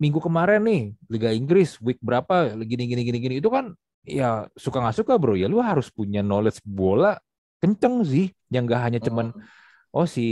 [0.02, 4.82] minggu kemarin nih Liga Inggris week berapa gini gini gini gini itu kan ya suka
[4.82, 7.22] nggak suka bro ya lu harus punya knowledge bola
[7.62, 9.30] kenceng sih yang gak hanya cuman
[9.94, 10.26] oh si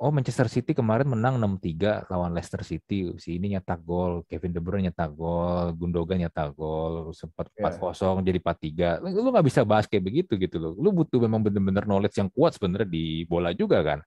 [0.00, 3.12] oh Manchester City kemarin menang 6-3 lawan Leicester City.
[3.20, 7.76] Si ini nyetak gol, Kevin De Bruyne nyetak gol, Gundogan nyetak gol, sempat Iya.
[7.76, 8.88] 4-0 jadi 4-3.
[9.04, 10.72] Lu nggak bisa bahas kayak begitu gitu loh.
[10.80, 14.00] Lu butuh memang bener-bener knowledge yang kuat sebenarnya di bola juga kan.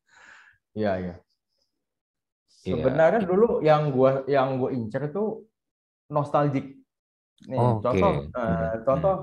[0.74, 1.16] Iya, iya.
[2.66, 2.74] Iya.
[2.80, 5.46] Sebenarnya dulu yang gua yang gua incer itu
[6.10, 6.74] nostalgic.
[7.44, 7.84] Nih, Oke.
[7.86, 8.82] contoh eh, Hmm.
[8.88, 9.16] contoh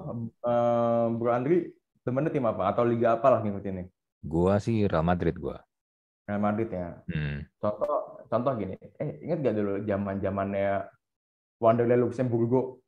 [0.44, 1.72] eh, Bro Andri
[2.04, 3.87] temennya tim apa atau liga apa lah ngikutin nih?
[4.22, 5.59] Gua sih Real Madrid gua.
[6.30, 6.94] Real Madrid ya.
[7.10, 7.42] Hmm.
[7.58, 8.78] Contoh contoh gini.
[9.02, 10.86] Eh, ingat gak dulu zaman-zamannya
[11.58, 12.78] Wanderlei Luxemburgo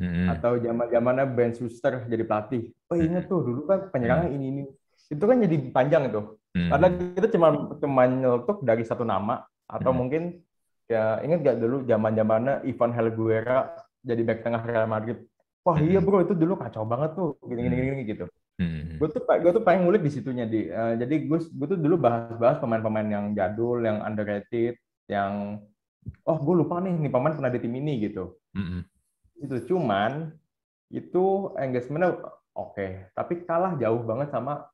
[0.00, 0.24] Hmm.
[0.26, 2.72] atau zaman-zamannya Ben Schuster jadi pelatih?
[2.90, 4.62] Oh, ingat tuh dulu kan penyerangnya ini ini.
[5.12, 6.20] Itu kan jadi panjang itu.
[6.56, 6.70] Hmm.
[6.72, 9.98] Karena kita cuma cuma nyeletuk dari satu nama atau Hmm.
[10.02, 10.22] mungkin
[10.90, 13.68] ya ingat gak dulu zaman-zamannya Ivan Helguera
[14.02, 15.22] jadi back tengah Real Madrid.
[15.62, 16.08] Wah iya Hmm.
[16.08, 18.26] bro itu dulu kacau banget tuh gini gini gini gitu.
[18.60, 19.00] Hmm.
[19.00, 20.68] Gue tuh gue tuh pengen ngulik di situnya di.
[20.68, 24.76] Eh, jadi gue gue tuh dulu bahas-bahas pemain-pemain yang jadul, yang underrated,
[25.08, 25.62] yang
[26.26, 28.36] oh gue lupa nih nih pemain pernah di tim ini gitu.
[28.52, 28.84] Hmm.
[29.40, 30.36] Itu cuman
[30.92, 32.20] itu engagementnya
[32.52, 32.86] oke,
[33.16, 34.68] tapi kalah jauh banget sama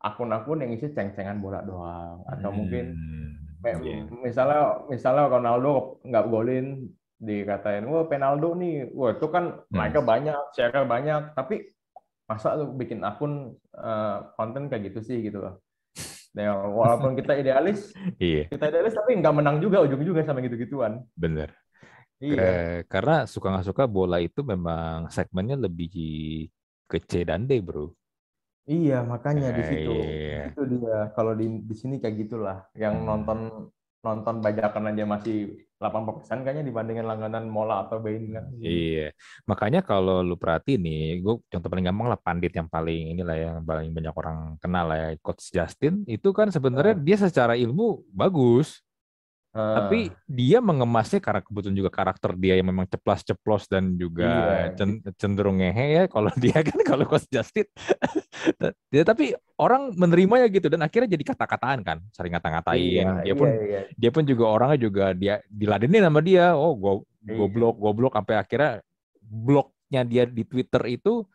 [0.00, 3.30] akun-akun yang isi ceng-cengan bola doang atau mungkin Hmm.
[3.58, 3.96] Kayak Iya.
[4.22, 6.66] misalnya misalnya Ronaldo nggak golin
[7.18, 9.74] dikatain wah penaldo nih wah itu kan Hmm.
[9.74, 11.66] mereka banyak share banyak tapi
[12.30, 13.32] masa lu bikin akun
[13.76, 15.54] eh, konten kayak gitu sih gitu loh
[16.36, 17.78] ya walaupun kita idealis
[18.20, 21.50] Iya, kita idealis tapi nggak menang juga ujung-ujungnya sama gitu-gituan bener.
[22.22, 25.88] iya Eh, karena suka nggak suka bola itu memang segmennya lebih
[26.90, 27.84] ke C dan D, bro.
[28.72, 29.88] iya makanya di Eh, situ
[30.28, 30.38] iya.
[30.46, 33.08] itu dia kalau di di sini kayak gitulah yang Hmm.
[33.08, 33.38] nonton
[33.98, 38.50] nonton bajakan aja masih 80% kayaknya dibandingin langganan Mola atau Bein kan.
[38.58, 39.14] Iya,
[39.46, 43.48] makanya kalau lu perhatiin nih, gue contoh paling gampang lah pandit yang paling inilah ya,
[43.54, 48.02] yang paling banyak orang kenal lah ya, Coach Justin itu kan sebenarnya dia secara ilmu
[48.10, 48.82] bagus,
[49.58, 54.78] Eh, tapi dia mengemasnya karena kebetulan juga karakter dia yang memang ceplas-ceplos dan juga Iya.
[54.78, 56.04] cen- cenderung ngehe ya.
[56.06, 57.66] Kalau dia kan kalau Coach Justin,
[58.86, 62.78] dia tapi orang menerimanya gitu dan akhirnya jadi kata-kataan kan, sering ngata-ngatain.
[62.78, 63.80] Iya, dia pun iya, iya.
[63.98, 66.92] dia pun juga orangnya juga dia diladenin sama dia oh go
[67.26, 67.34] Iya.
[67.34, 68.72] goblok goblok sampai akhirnya
[69.20, 71.26] bloknya dia di Twitter itu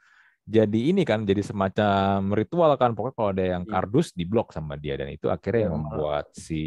[0.44, 3.72] jadi ini kan jadi semacam ritual kan pokoknya kalau ada yang Iya.
[3.72, 6.62] kardus diblok sama dia dan itu akhirnya yang membuat si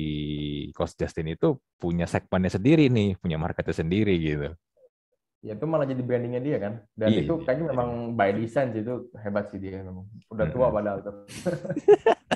[0.72, 4.50] Coach Justin itu punya segmennya sendiri nih punya marketnya sendiri gitu
[5.44, 6.82] Ya itu malah jadi brandingnya dia kan.
[6.98, 7.70] Dan Iya, itu iya, kayaknya iya.
[7.70, 10.02] memang by design sih itu hebat sih dia memang.
[10.26, 11.14] Udah tua padahal tuh.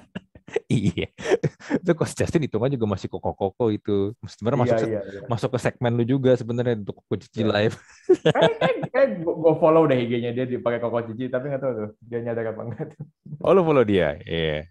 [0.71, 1.07] iya
[1.83, 5.21] itu Coach Justin hitungan juga masih koko-koko itu sebenarnya masuk iya, iya, iya.
[5.27, 7.51] masuk ke segmen lu juga sebenarnya untuk Koko Cici Iya.
[7.51, 7.77] live
[8.23, 11.91] Kayak kayak, kayak gue follow deh IG-nya dia dipakai koko cici tapi nggak tahu tuh
[12.05, 13.03] dia nyadar apa enggak tuh.
[13.45, 14.69] oh lu follow dia iya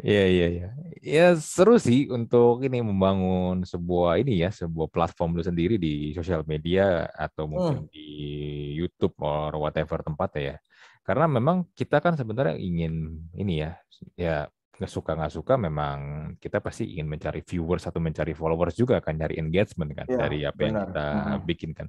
[0.00, 0.68] Iya iya iya.
[1.04, 6.40] Ya seru sih untuk ini membangun sebuah ini ya, sebuah platform lu sendiri di sosial
[6.48, 8.08] media atau mungkin di
[8.80, 10.56] YouTube or whatever tempatnya ya.
[11.04, 13.76] Karena memang kita kan sebenarnya ingin ini ya,
[14.16, 14.36] ya
[14.80, 15.98] nggak suka nggak suka memang
[16.40, 20.38] kita pasti ingin mencari viewers atau mencari followers juga kan nyari engagement kan Iya, dari
[20.48, 20.88] apa yang benar.
[20.88, 21.40] kita Mhm.
[21.44, 21.86] bikin kan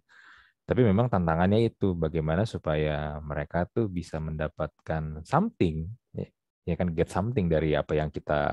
[0.67, 6.27] tapi memang tantangannya itu bagaimana supaya mereka tuh bisa mendapatkan something ya,
[6.67, 8.43] ya kan get something dari apa yang kita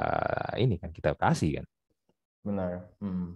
[0.54, 1.66] ini kan kita kasih kan
[2.46, 2.86] Benar.
[3.02, 3.28] Mhm.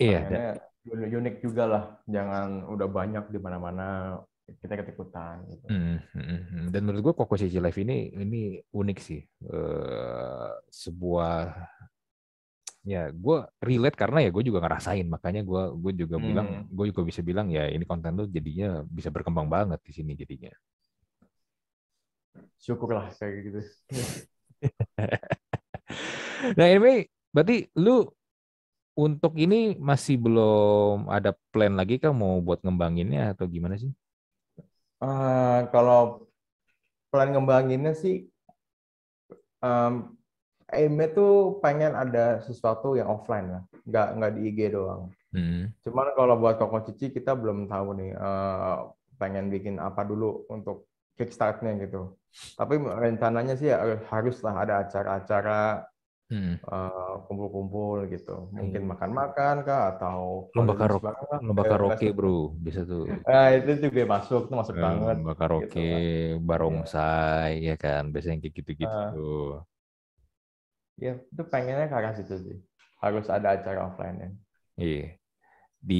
[0.00, 0.48] iya
[0.88, 1.84] uni- unik juga lah.
[2.08, 4.16] Jangan udah banyak di mana-mana
[4.58, 5.66] kita ikut-ikutan gitu.
[5.70, 6.64] Hmm, hmm.
[6.74, 9.20] Dan menurut gue Koko Cici Live ini ini unik sih.
[9.46, 11.54] Eh, sebuah
[12.80, 16.64] ya gue relate karena ya gue juga ngerasain makanya gue gue juga bilang Hmm.
[16.72, 20.50] gue juga bisa bilang ya ini konten tuh jadinya bisa berkembang banget di sini jadinya.
[22.56, 23.60] Syukurlah kayak gitu.
[26.56, 28.08] Nah anyway, berarti lu
[28.96, 33.92] untuk ini masih belum ada plan lagi kan mau buat ngembanginnya atau gimana sih?
[35.00, 36.28] Eh, kalau
[37.08, 38.28] plan ngembanginnya sih,
[39.64, 40.12] um,
[40.68, 45.08] aimnya tuh pengen ada sesuatu yang offline lah, nggak nggak di IG doang.
[45.32, 45.72] Hmm.
[45.80, 48.76] Cuman kalau buat Koko Cici kita belum tahu nih eh,
[49.16, 52.14] pengen bikin apa dulu untuk kickstart-nya gitu.
[52.54, 55.89] Tapi rencananya sih ya haruslah ada acara-acara
[56.30, 56.54] Hmm.
[56.70, 58.30] eh, kumpul-kumpul gitu.
[58.56, 58.90] Mungkin Hmm.
[58.92, 60.20] makan-makan kah atau
[60.56, 61.10] Lomba karaoke,
[61.46, 63.06] lomba karaoke bro, bisa tuh.
[63.28, 65.16] Nah, itu juga masuk, itu masuk Eh, banget.
[65.16, 66.02] lomba karaoke, gitu kan.
[66.48, 69.66] barongsai, ya kan, biasanya kayak gitu-gitu tuh.
[71.04, 72.56] Ya, itu pengennya ke arah situ sih.
[73.02, 74.28] Harus ada acara offline-nya.
[74.78, 75.00] Iya.
[75.90, 75.96] Di,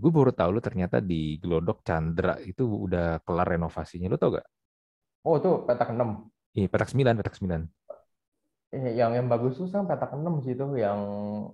[0.00, 4.46] gue baru tahu lu ternyata di Glodok Chandra itu udah kelar renovasinya, lu tau gak?
[5.26, 6.10] Oh, itu petak 6.
[6.58, 7.62] Iya, petak 9, petak 9.
[8.68, 11.00] Eh, Yang yang bagus tuh sekarang petak 6 sih itu yang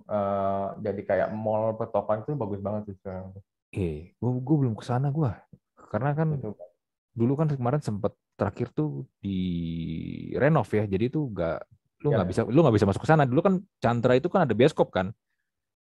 [0.03, 3.31] eh, jadi kayak mall petokan itu bagus banget sih sekarang.
[3.75, 5.31] Eh, gue gue belum ke sana gue.
[5.91, 6.51] Karena kan Itu.
[7.15, 9.37] dulu kan kemarin sempet terakhir tuh di
[10.35, 10.83] renov ya.
[10.83, 11.63] Jadi tuh gak
[12.03, 12.31] lu Ya, nggak ya.
[12.35, 13.23] bisa lu nggak bisa masuk ke sana.
[13.23, 15.15] Dulu kan Chandra itu kan ada bioskop kan.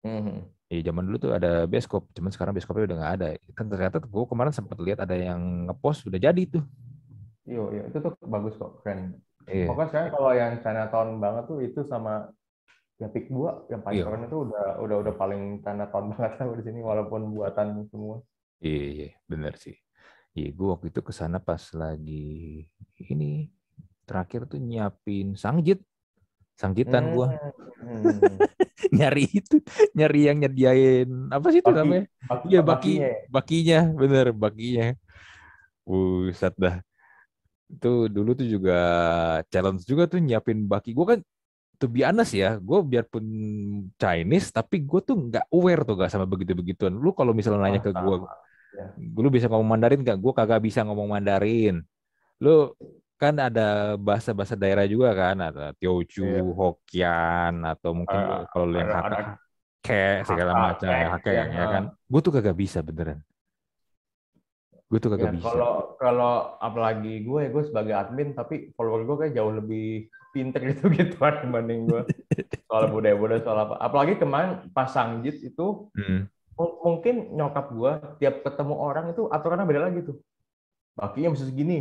[0.02, 0.50] Mhm.
[0.70, 3.26] Iya zaman dulu tuh ada bioskop, cuman sekarang bioskopnya udah nggak ada.
[3.58, 6.62] Kan ternyata gue kemarin sempat lihat ada yang ngepost udah jadi tuh.
[7.48, 9.18] Iya, iya, itu tuh bagus kok, keren.
[9.48, 9.66] Iya.
[9.68, 12.12] Pokoknya sekarang kalau yang Chinatown banget tuh itu sama
[13.02, 14.04] ya Pick 2 yang paling Iya.
[14.06, 18.16] keren itu udah udah udah paling Chinatown banget lah di sini walaupun buatan semua.
[18.66, 19.76] Iya, iya, bener sih.
[20.36, 22.12] Iya, gue waktu itu ke sana pas lagi
[23.12, 23.24] ini
[24.08, 25.78] terakhir tuh nyiapin sangjit,
[26.60, 27.26] sangjitan gue
[27.80, 28.36] Hmm.
[28.96, 29.56] nyari itu,
[29.96, 32.04] nyari yang nyediain apa sih itu Baki, namanya?
[32.28, 33.18] baki, Iya baki, bakinya ya.
[33.34, 34.84] bakinya, bener bakinya.
[35.86, 36.76] Buset dah.
[37.70, 38.78] Itu dulu tuh juga
[39.52, 40.90] challenge juga tuh nyiapin baki.
[40.92, 41.20] Gue kan
[41.80, 43.24] to be honest ya, gue biarpun
[43.96, 46.92] Chinese tapi gue tuh nggak aware tuh gak sama begitu-begituan.
[46.92, 48.16] Lu kalau misalnya nanya ke gue.
[48.70, 48.86] Ya.
[48.96, 50.18] lu bisa ngomong Mandarin gak?
[50.22, 51.82] Gue kagak bisa ngomong Mandarin.
[52.38, 52.70] Lu
[53.20, 56.40] kan ada bahasa-bahasa daerah juga kan, ada Teochew, Iya.
[56.56, 59.36] Hokkien atau mungkin Eh, kalau lu yang Hakka,
[59.84, 61.82] kayak segala macam kayak, Hakka ya, ya kan.
[62.08, 63.20] Gue tuh kagak bisa beneran.
[64.90, 65.46] Gue tuh Ya, kagak bisa.
[65.46, 70.90] kalau kalau apalagi gue gue sebagai admin tapi follower gue kayak jauh lebih pinter gitu
[70.90, 72.02] gituan dibanding gue
[72.66, 73.74] soal budaya-budaya soal apa.
[73.78, 76.26] Apalagi kemarin pas Sangjit itu Hmm.
[76.58, 80.18] mu- mungkin nyokap gue tiap ketemu orang itu aturannya beda lagi tuh.
[80.98, 81.78] Bakinya mesti segini.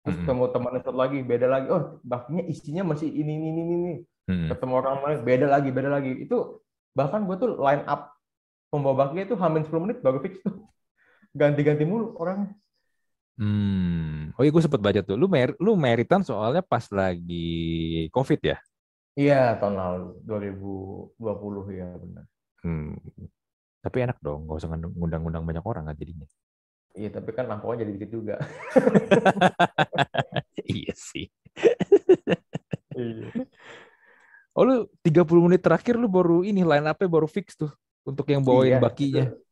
[0.00, 0.24] Terus Mm-mm.
[0.24, 1.66] ketemu teman satu lagi beda lagi.
[1.68, 3.92] Oh bakinya isinya masih ini ini ini ini.
[4.28, 4.48] Hmm.
[4.48, 6.12] Ketemu orang lain beda lagi beda lagi.
[6.24, 6.64] Itu
[6.96, 8.16] bahkan gue tuh line up
[8.68, 10.56] pembawa bakinya itu hamin 10 menit baru fix tuh.
[11.38, 12.58] Ganti-ganti mulu orangnya.
[13.38, 14.34] Hmm.
[14.34, 15.14] Oh iya gue sempet baca tuh.
[15.14, 18.58] Lu mer lu meritan soalnya pas lagi COVID ya?
[19.14, 22.24] Iya, tahun lalu 2020 ya benar.
[22.66, 22.98] Hmm.
[23.78, 26.26] Tapi enak dong, nggak usah ngundang-ngundang banyak orang kan jadinya.
[26.98, 28.42] Iya, tapi kan lampunya jadi dikit juga.
[30.66, 31.30] iya sih.
[32.98, 33.30] Iya.
[34.58, 37.70] Oh lu 30 menit terakhir lu baru ini line up-nya baru fix tuh
[38.02, 39.24] untuk yang bawain Iya, bakinya.
[39.30, 39.47] itu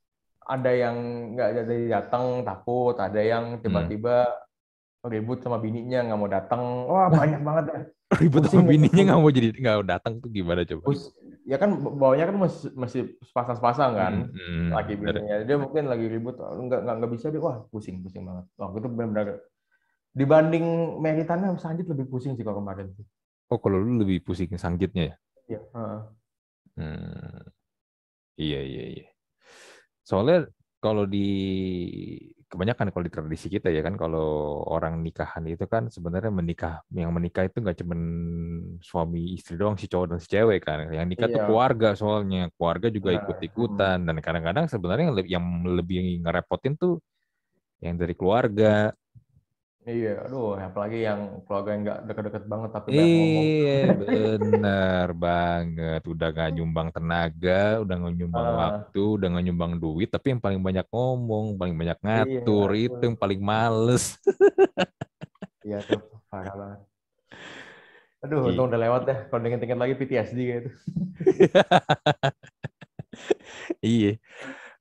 [0.47, 0.97] Ada yang
[1.35, 4.31] nggak jadi datang takut, ada yang tiba-tiba
[5.07, 6.63] ribut sama bininya nggak mau datang.
[6.87, 7.81] Wah banyak banget ya.
[8.23, 10.83] Ribut Pusing sama ya, bininya nggak mau jadi nggak datang tuh gimana coba?
[10.87, 11.03] Terus
[11.43, 14.13] ya kan bawanya kan masih masih sepasang-sepasang kan.
[14.23, 18.07] Hmm, hmm, lagi bininya dia mungkin lagi ribut nggak nggak nggak bisa dia wah pusing
[18.07, 19.27] pusing banget waktu itu benar-benar
[20.15, 20.67] dibanding
[21.03, 23.07] meritannya Sanjit lebih pusing sih kalau kemarin sih
[23.47, 25.17] Oh kalau lu lebih pusing sangjitnya ya?
[25.47, 25.61] Iya.
[25.71, 26.01] heeh.
[26.77, 27.43] Hmm.
[28.37, 29.07] Iya iya iya.
[30.07, 30.47] Soalnya
[30.79, 31.27] kalau di
[32.47, 37.11] kebanyakan kalau di tradisi kita ya kan kalau orang nikahan itu kan sebenarnya menikah yang
[37.11, 38.01] menikah itu nggak cuman
[38.79, 41.47] suami istri doang si cowok dan si cewek kan yang nikah tuh Iya.
[41.51, 43.23] keluarga soalnya keluarga juga Benar.
[43.27, 47.03] ikut ikutan dan kadang-kadang sebenarnya yang lebih, yang lebih ngerepotin tuh
[47.83, 48.95] yang dari keluarga
[49.87, 53.44] Iya, aduh, apalagi yang keluarga yang nggak deket-deket banget tapi banyak ngomong.
[53.46, 56.01] Iya, bener banget.
[56.11, 58.59] Udah nggak nyumbang tenaga, udah nggak nyumbang Ah.
[58.66, 63.03] waktu, udah nggak nyumbang duit, tapi yang paling banyak ngomong, paling banyak ngatur, Iya, itu
[63.07, 64.18] yang paling males.
[65.62, 66.81] Iya tuh, parah banget.
[68.27, 68.46] Aduh, Iya.
[68.51, 69.18] untung udah lewat deh.
[69.31, 70.70] Kalau inget-inget lagi PTSD gitu.
[73.83, 74.20] Iya.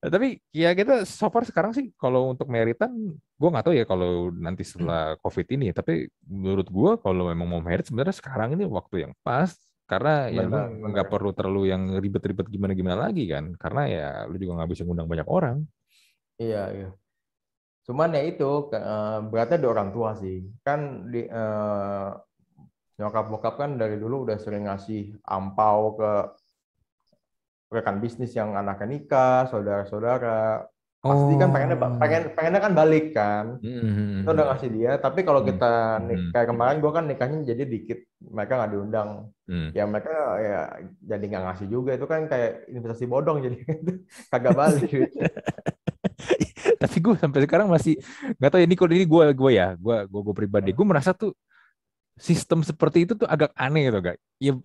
[0.06, 3.90] Nah, Tapi ya kita so far sekarang sih kalau untuk meritan, gue nggak tahu ya
[3.90, 5.74] kalau nanti setelah COVID ini.
[5.74, 9.50] Tapi menurut gue kalau memang mau merit sebenarnya sekarang ini waktu yang pas.
[9.90, 13.58] Karena ya lu nggak perlu terlalu yang ribet-ribet gimana-gimana lagi kan.
[13.58, 15.66] Karena ya lu juga nggak bisa ngundang banyak orang.
[16.38, 16.90] Iya, iya.
[17.90, 20.46] Cuman ya itu, eh, beratnya di orang tua sih.
[20.62, 22.10] Kan di eh,
[23.02, 26.12] nyokap bokap kan dari dulu udah sering ngasih ampau ke
[27.68, 30.66] rekan bisnis yang anaknya nikah, saudara-saudara.
[31.00, 32.02] Pasti kan pengennya Oh.
[32.02, 33.62] pengen pengennya kan balik kan.
[33.62, 34.26] Hmm.
[34.26, 35.50] Kita udah ngasih dia, tapi kalau Hmm.
[35.54, 36.32] kita nik- Hmm.
[36.34, 39.10] kayak kemarin gua kan nikahnya jadi dikit, mereka nggak diundang.
[39.46, 39.70] Hmm.
[39.70, 40.10] Ya mereka
[40.42, 40.62] ya
[41.06, 43.58] jadi nggak ngasih juga itu kan kayak investasi bodong jadi
[44.34, 44.90] kagak balik.
[46.82, 48.02] Tapi gue sampai sekarang masih
[48.38, 51.14] nggak tahu ya, ini kalau ini gue gue ya, gue gue gue pribadi, gue merasa
[51.14, 51.38] tuh
[52.18, 54.22] sistem seperti itu tuh agak aneh gitu guys.
[54.40, 54.58] Ya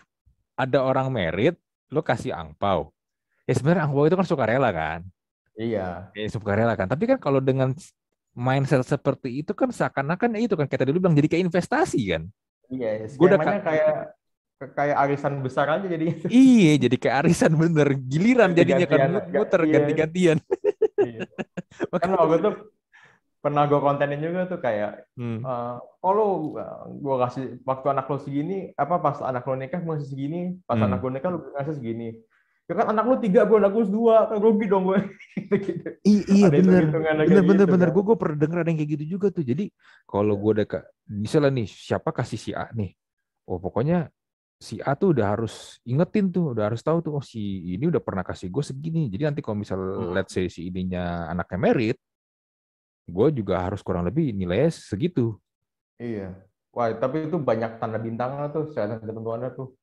[0.57, 2.91] ada orang merit, lo kasih angpau.
[3.45, 5.01] Ya sebenarnya angpau itu kan sukarela kan,
[5.59, 6.09] Iya.
[6.15, 6.87] ya sukarela kan.
[6.87, 7.75] Tapi kan kalau dengan
[8.33, 12.23] mindset seperti itu kan seakan-akan ya itu kan kita dulu bilang jadi kayak investasi kan.
[12.71, 13.95] Iya, udah skemanya kayak
[14.77, 16.07] kayak arisan besar aja jadi.
[16.31, 19.73] Iya, jadi kayak arisan bener, giliran jadinya kan Ganti-gantian, muter iya.
[19.75, 20.39] ganti-gantian.
[21.01, 21.21] Iya.
[22.03, 22.51] kan waktu itu
[23.41, 25.41] pernah gue kontenin juga tuh kayak Hmm.
[25.41, 26.53] eh kalau
[26.93, 30.77] gue kasih waktu anak lo segini apa pas anak lo nikah gue ngasih segini pas
[30.77, 30.87] Hmm.
[30.87, 32.21] anak gue nikah lo ngasih segini
[32.69, 34.99] ya kan anak lo tiga gue anak gue dua kan rugi dong gue
[35.67, 37.89] gitu I- iya Ada bener, bener bener gitu, bener.
[37.89, 37.95] kan.
[37.97, 39.45] Gue gue pernah denger ada yang kayak gitu juga tuh.
[39.45, 39.65] Jadi
[40.07, 40.43] kalau Iya.
[40.45, 40.79] gue ke,
[41.11, 42.93] misalnya nih siapa kasih si A nih,
[43.45, 44.09] oh pokoknya
[44.57, 47.41] si A tuh udah harus ingetin tuh, udah harus tahu tuh, oh si
[47.75, 49.13] ini udah pernah kasih gue segini.
[49.13, 50.13] Jadi nanti kalau misal Hmm.
[50.17, 51.97] let's say si ininya anaknya merit,
[53.11, 55.37] gue juga harus kurang lebih nilainya segitu.
[56.01, 56.33] iya
[56.71, 59.75] wah tapi itu banyak tanda bintangnya tuh syarat ketentuannya tuh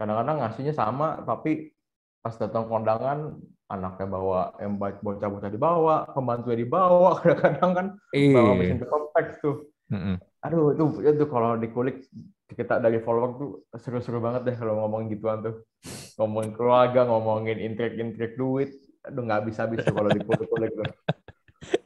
[0.00, 1.76] kadang-kadang ngasihnya sama tapi
[2.24, 3.36] pas datang kondangan
[3.70, 8.82] anaknya bawa yang bocah-bocah dibawa pembantunya dibawa kadang-kadang kan bawa mesin
[9.14, 10.16] teks tuh mm-mm.
[10.40, 12.08] Aduh, itu itu kalau dikulik
[12.48, 15.68] kita dari follower tuh seru-seru banget deh kalau ngomongin gituan tuh.
[16.16, 18.72] Ngomongin keluarga, ngomongin intrik-intrik duit.
[19.04, 20.88] Aduh, nggak bisa-bisa kalau dikulik-kulik tuh.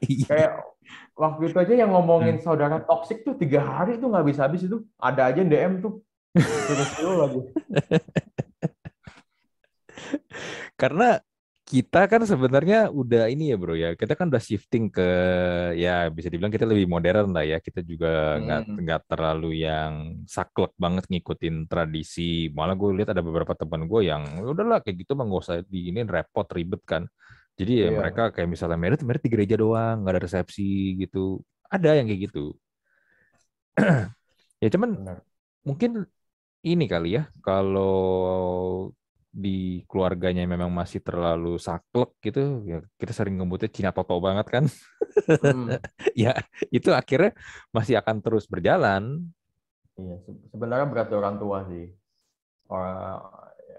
[0.07, 0.26] Iya.
[0.30, 0.52] Kayak
[1.14, 4.83] waktu itu aja yang ngomongin saudara toksik tuh tiga hari tuh nggak bisa-habis itu.
[4.98, 6.02] Ada aja yang DM tuh.
[6.35, 7.40] Seru-seru lagi.
[10.80, 11.22] Karena
[11.64, 15.09] kita kan sebenarnya udah ini ya bro ya, kita kan udah shifting ke
[15.80, 17.57] ya bisa dibilang kita lebih modern lah ya.
[17.57, 18.76] Kita juga nggak Hmm.
[18.85, 19.92] nggak terlalu yang
[20.28, 22.52] saklek banget ngikutin tradisi.
[22.52, 25.57] Malah gue lihat ada beberapa teman gue yang "Ya udahlah kayak gitu mah nggak usah
[25.64, 27.09] di ini repot ribet kan.
[27.55, 27.99] Jadi ya Iya.
[28.03, 31.38] mereka kayak misalnya merit merit di gereja doang, nggak ada resepsi gitu.
[31.71, 32.55] Ada yang kayak gitu.
[34.62, 35.19] ya cuman Benar.
[35.67, 35.90] mungkin
[36.62, 38.90] ini kali ya kalau
[39.35, 44.64] di keluarganya memang masih terlalu saklek gitu ya kita sering ngebutnya Cina Toto banget kan
[45.43, 45.71] Hmm.
[46.14, 46.35] ya
[46.75, 47.35] itu akhirnya
[47.71, 49.27] masih akan terus berjalan
[49.95, 51.95] Iya, se- sebenarnya berat orang tua sih.
[52.67, 53.23] Orang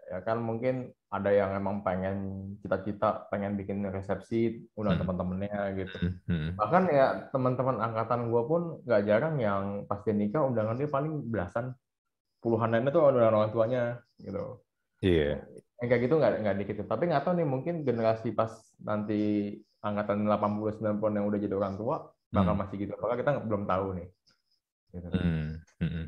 [0.05, 2.15] ya kan mungkin ada yang emang pengen
[2.61, 5.01] cita-cita pengen bikin resepsi undang Hmm.
[5.01, 5.97] teman-temannya gitu.
[6.29, 6.49] Hmm.
[6.53, 11.73] Bahkan ya teman-teman angkatan gua pun nggak jarang yang pas dia nikah undangannya paling belasan
[12.39, 13.83] puluhan lainnya tuh undangan orang tuanya
[14.21, 14.61] gitu.
[15.01, 15.41] iya
[15.81, 16.75] Yang kayak gitu nggak nggak dikit.
[16.85, 21.75] Tapi nggak tahu nih mungkin generasi pas nanti angkatan 80 90 yang udah jadi orang
[21.77, 21.95] tua
[22.29, 22.61] bakal Hmm.
[22.61, 22.93] masih gitu.
[22.93, 24.07] Apakah kita belum tahu nih.
[24.95, 25.07] Gitu.
[25.11, 25.49] Hmm,
[25.83, 26.05] hmm.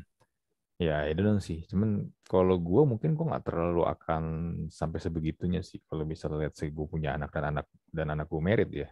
[0.78, 1.66] Ya, itu dong sih.
[1.66, 4.22] Cuman kalau gue mungkin gue nggak terlalu akan
[4.70, 5.82] sampai sebegitunya sih.
[5.82, 8.88] Kalau misalnya lihat sih gue punya anak dan anak dan anak gue merit ya.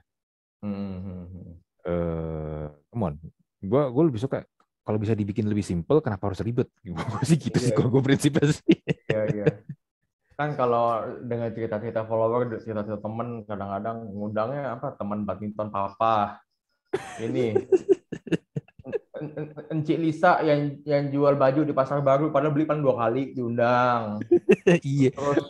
[0.67, 1.53] Hmm, hmm, hmm.
[1.87, 3.15] Eh, come on.
[3.63, 4.43] Gue gue lebih suka
[4.87, 6.71] kalau bisa dibikin lebih simple, kenapa harus ribet?
[6.87, 7.75] Gue sih gitu sih.
[7.75, 7.77] Iya.
[7.83, 8.79] Kalau gue prinsipnya sih.
[9.11, 9.47] Iya, iya.
[10.39, 14.95] Kan kalau dengan cerita-cerita follower, cerita-cerita temen, kadang-kadang ngundangnya apa?
[14.95, 16.39] Teman badminton papa.
[17.19, 17.67] Ini
[19.69, 24.25] Encik Lisa yang yang jual baju di pasar baru, padahal beli kan dua kali diundang.
[24.81, 25.13] iya.
[25.13, 25.45] Terus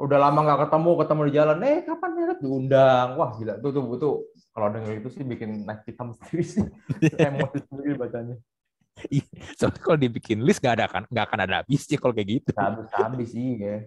[0.00, 3.08] udah lama nggak ketemu, ketemu di jalan, eh kapan meret diundang?
[3.20, 4.14] Wah gila, tuh tuh tuh
[4.56, 6.64] kalau denger itu sih bikin naik hitam sendiri sih,
[7.12, 8.36] emosi sendiri bacanya.
[9.60, 12.50] Soalnya kalau dibikin list nggak ada kan, nggak akan ada habisnya kalau kayak gitu.
[12.56, 13.84] Habis habis sih ya.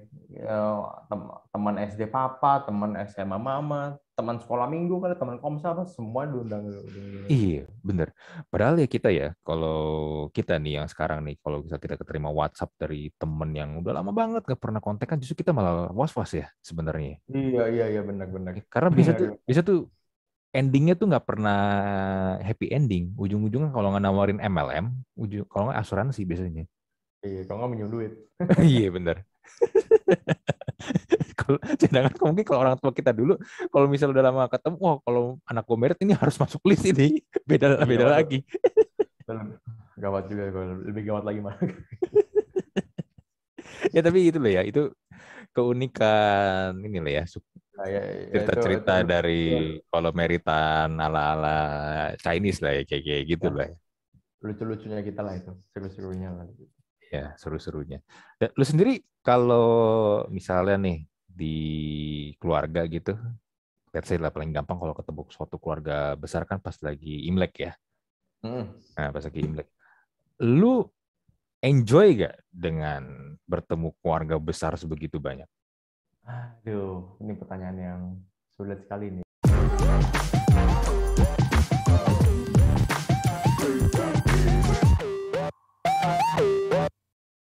[1.10, 6.28] Tem- teman SD papa, teman SMA mama, teman sekolah minggu kan, teman komsel apa semua
[6.28, 6.68] diundang.
[7.32, 8.12] Iya, bener.
[8.52, 9.80] Padahal ya kita ya, kalau
[10.36, 14.12] kita nih yang sekarang nih, kalau bisa kita keterima WhatsApp dari temen yang udah lama
[14.12, 17.22] banget gak pernah kontak kan, justru kita malah was-was ya sebenarnya.
[17.30, 18.66] Iya, iya, iya, benar-benar.
[18.68, 19.88] Karena bisa tuh, bisa tuh
[20.50, 21.60] endingnya tuh nggak pernah
[22.42, 23.14] happy ending.
[23.14, 26.66] Ujung-ujungnya kalau nggak nawarin MLM, ujung kalau nggak asuransi biasanya.
[27.22, 28.12] Iya, kalau nggak minjem duit.
[28.74, 29.22] iya bener.
[31.50, 33.34] kalau sedangkan mungkin kalau orang tua kita dulu
[33.68, 37.20] kalau misalnya udah lama ketemu wah kalau anak gue merit ini harus masuk list ini
[37.50, 38.14] beda Iya, beda betul.
[38.14, 38.40] lagi
[40.00, 40.48] Gawat juga,
[40.80, 41.60] lebih gawat lagi mah.
[43.96, 44.96] ya tapi itu loh ya itu
[45.52, 47.44] keunikan ini loh ya su-
[47.80, 49.44] Nah, ya, ya, cerita-cerita itu- dari
[49.88, 51.60] kalau meritan ala-ala
[52.20, 53.56] Chinese lah ya kayak kayak gitu Ya.
[53.56, 53.78] lah ya.
[54.40, 56.48] lucu-lucunya kita lah itu, seru-serunya lah.
[57.08, 58.00] ya seru-serunya
[58.36, 59.68] Dan lu sendiri kalau
[60.28, 61.08] misalnya nih
[61.40, 61.56] di
[62.44, 63.16] keluarga gitu
[63.96, 67.74] let's say lah paling gampang kalau ketemu suatu keluarga besar kan pas lagi Imlek ya
[68.44, 68.66] Mm.
[68.96, 69.68] Nah, pas lagi Imlek.
[70.40, 70.88] Lu
[71.60, 75.48] enjoy gak dengan bertemu keluarga besar sebegitu banyak?
[76.24, 78.02] Aduh, ini pertanyaan yang
[78.56, 79.26] sulit sekali nih.